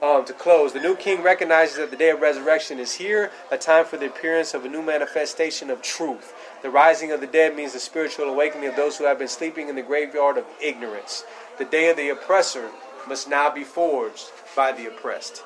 [0.00, 3.58] Um, to close, the new king recognizes that the day of resurrection is here, a
[3.58, 6.34] time for the appearance of a new manifestation of truth.
[6.62, 9.68] The rising of the dead means the spiritual awakening of those who have been sleeping
[9.68, 11.24] in the graveyard of ignorance.
[11.58, 12.70] The day of the oppressor
[13.08, 15.42] must now be forged by the oppressed.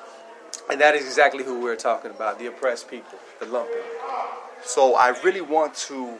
[0.69, 3.81] And that is exactly who we're talking about the oppressed people, the lumpen.
[4.63, 6.17] So I really want to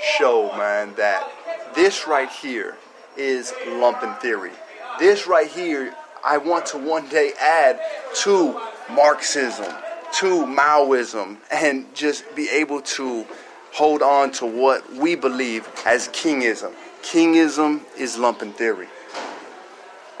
[0.00, 1.28] show, man, that
[1.74, 2.76] this right here
[3.16, 4.52] is lumpen theory.
[5.00, 7.80] This right here, I want to one day add
[8.22, 8.60] to
[8.90, 9.72] Marxism,
[10.14, 13.26] to Maoism, and just be able to
[13.72, 16.74] hold on to what we believe as kingism.
[17.02, 18.88] Kingism is lumpen theory.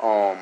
[0.02, 0.38] Um,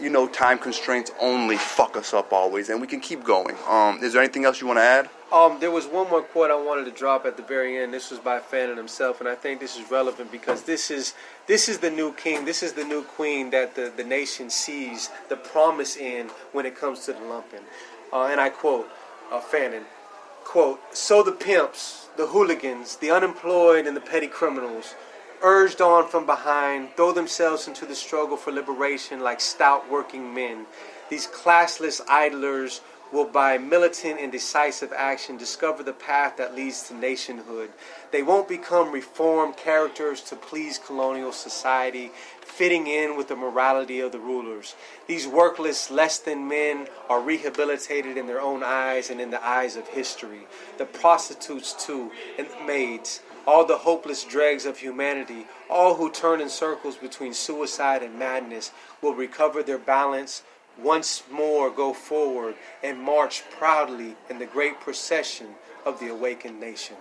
[0.00, 3.56] you know, time constraints only fuck us up always, and we can keep going.
[3.68, 5.08] Um, is there anything else you want to add?
[5.32, 7.92] Um, there was one more quote I wanted to drop at the very end.
[7.92, 11.14] This was by Fanon himself, and I think this is relevant because this is
[11.46, 15.10] this is the new king, this is the new queen that the, the nation sees
[15.28, 17.62] the promise in when it comes to the lumpen.
[18.12, 18.88] Uh, and I quote
[19.32, 19.84] uh, Fanon,
[20.44, 24.94] quote, So the pimps, the hooligans, the unemployed, and the petty criminals
[25.42, 30.66] urged on from behind, throw themselves into the struggle for liberation like stout working men.
[31.10, 32.80] These classless idlers
[33.12, 37.70] will by militant and decisive action discover the path that leads to nationhood.
[38.10, 42.10] They won't become reformed characters to please colonial society,
[42.44, 44.74] fitting in with the morality of the rulers.
[45.06, 49.76] These workless, less than men are rehabilitated in their own eyes and in the eyes
[49.76, 50.46] of history.
[50.78, 56.48] The prostitutes, too, and maids, all the hopeless dregs of humanity, all who turn in
[56.48, 58.72] circles between suicide and madness,
[59.02, 60.42] will recover their balance
[60.82, 66.96] once more go forward and march proudly in the great procession of the awakened nation.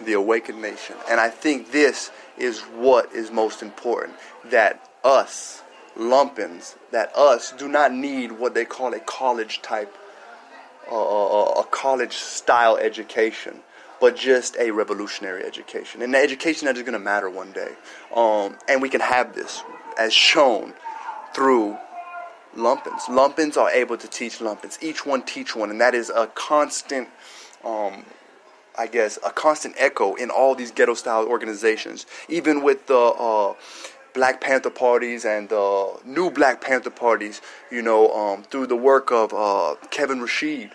[0.00, 0.96] The awakened nation.
[1.08, 4.16] And I think this is what is most important
[4.46, 5.62] that us,
[5.96, 9.94] lumpens, that us do not need what they call a college type,
[10.90, 13.62] uh, a college style education
[14.04, 17.72] but just a revolutionary education, an education that is going to matter one day.
[18.14, 19.62] Um, and we can have this
[19.98, 20.74] as shown
[21.34, 21.78] through
[22.54, 23.00] lumpens.
[23.08, 24.76] Lumpens are able to teach lumpens.
[24.82, 27.08] Each one teach one, and that is a constant,
[27.64, 28.04] um,
[28.76, 32.06] I guess, a constant echo in all these ghetto style organizations.
[32.28, 33.54] Even with the uh,
[34.14, 39.10] Black Panther parties and the new Black Panther parties, you know, um, through the work
[39.10, 40.72] of uh, Kevin Rashid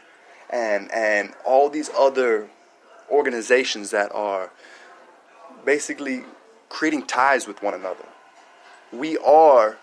[0.50, 2.50] and and all these other
[3.10, 4.52] organizations that are
[5.66, 6.24] basically
[6.70, 8.06] creating ties with one another.
[8.92, 9.78] We are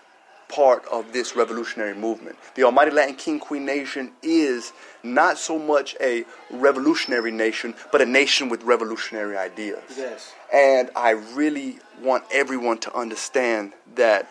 [0.49, 2.37] part of this revolutionary movement.
[2.55, 4.71] The Almighty Latin King Queen Nation is
[5.03, 9.83] not so much a revolutionary nation, but a nation with revolutionary ideas.
[9.95, 10.33] Yes.
[10.53, 14.29] And I really want everyone to understand that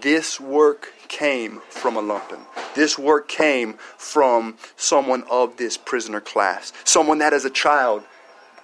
[0.00, 2.40] this work came from a lumpen.
[2.74, 8.04] This work came from someone of this prisoner class, someone that as a child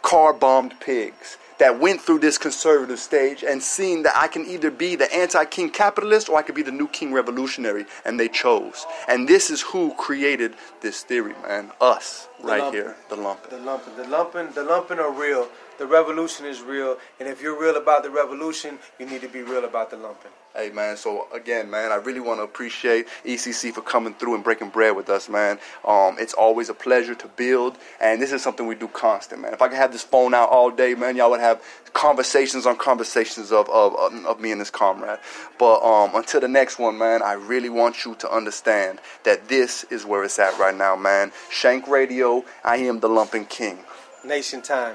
[0.02, 4.70] car bombed pigs that went through this conservative stage and seen that I can either
[4.70, 8.28] be the anti king capitalist or I could be the new king revolutionary, and they
[8.28, 8.86] chose.
[9.08, 11.70] And this is who created this theory, man.
[11.80, 13.50] Us, the right here, the lumpen.
[13.50, 13.96] The lumpen.
[13.96, 15.48] The lumpen, the lumpen are real.
[15.78, 16.98] The revolution is real.
[17.18, 20.30] And if you're real about the revolution, you need to be real about the lumpen.
[20.56, 24.44] Hey man, so again, man, I really want to appreciate ECC for coming through and
[24.44, 25.58] breaking bread with us, man.
[25.84, 29.52] Um, it's always a pleasure to build, and this is something we do constant, man.
[29.52, 31.60] If I could have this phone out all day, man, y'all would have
[31.92, 35.18] conversations on conversations of of, of me and this comrade.
[35.58, 39.82] But um, until the next one, man, I really want you to understand that this
[39.90, 41.32] is where it's at right now, man.
[41.50, 43.80] Shank Radio, I am the Lumpen King.
[44.24, 44.94] Nation time.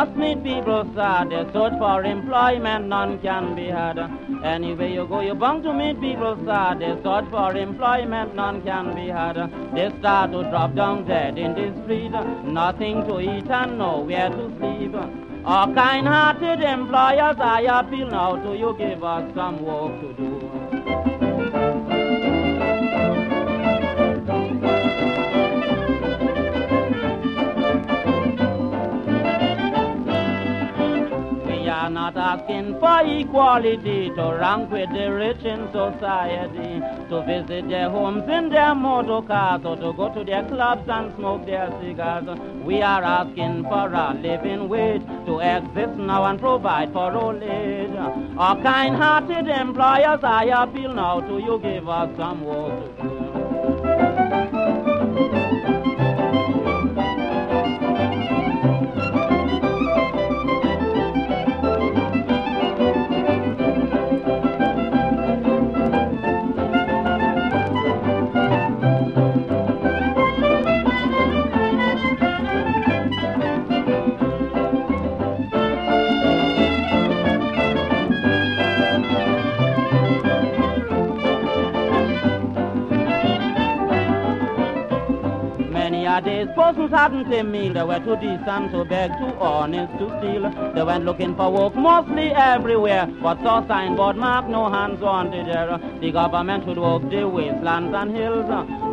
[0.00, 1.28] Must meet people sad.
[1.30, 3.98] They search for employment, none can be had.
[4.42, 6.80] Anywhere you go, you're bound to meet people sad.
[6.80, 9.36] They search for employment, none can be had.
[9.74, 12.12] They start to drop down dead in the street.
[12.60, 14.94] Nothing to eat and nowhere to sleep.
[15.44, 20.59] Our kind-hearted employers, I appeal now to you, give us some work to do.
[31.90, 38.28] Not asking for equality to rank with the rich in society, to visit their homes
[38.28, 42.26] in their motor cars, or to go to their clubs and smoke their cigars.
[42.64, 47.90] We are asking for a living wage to exist now and provide for old age.
[48.38, 53.29] Our kind-hearted employers, I appeal now to you, give us some work to do.
[86.70, 87.72] Nowadays, persons hadn't a meal.
[87.72, 90.72] They were too decent to beg, too honest to steal.
[90.72, 95.78] They went looking for work mostly everywhere, but saw signboard mark no hands wanted there.
[96.00, 98.46] The government should work the wastelands and hills,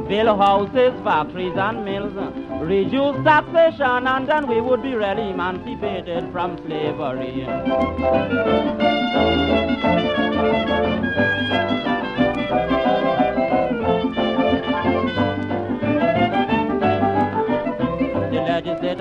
[0.07, 2.13] build houses, factories and mills,
[2.61, 7.45] reduce taxation, and then we would be really emancipated from slavery.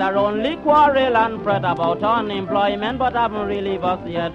[0.07, 4.33] Are only quarrel and fret about unemployment, but haven't relieved us yet.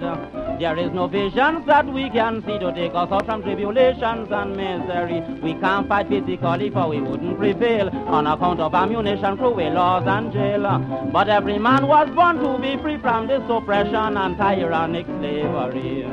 [0.59, 4.55] There is no visions that we can see to take us out from tribulations and
[4.55, 5.21] misery.
[5.41, 10.31] We can't fight physically, for we wouldn't prevail on account of ammunition, cruel laws, and
[10.31, 10.61] jail.
[11.11, 16.05] But every man was born to be free from this oppression and tyrannic slavery.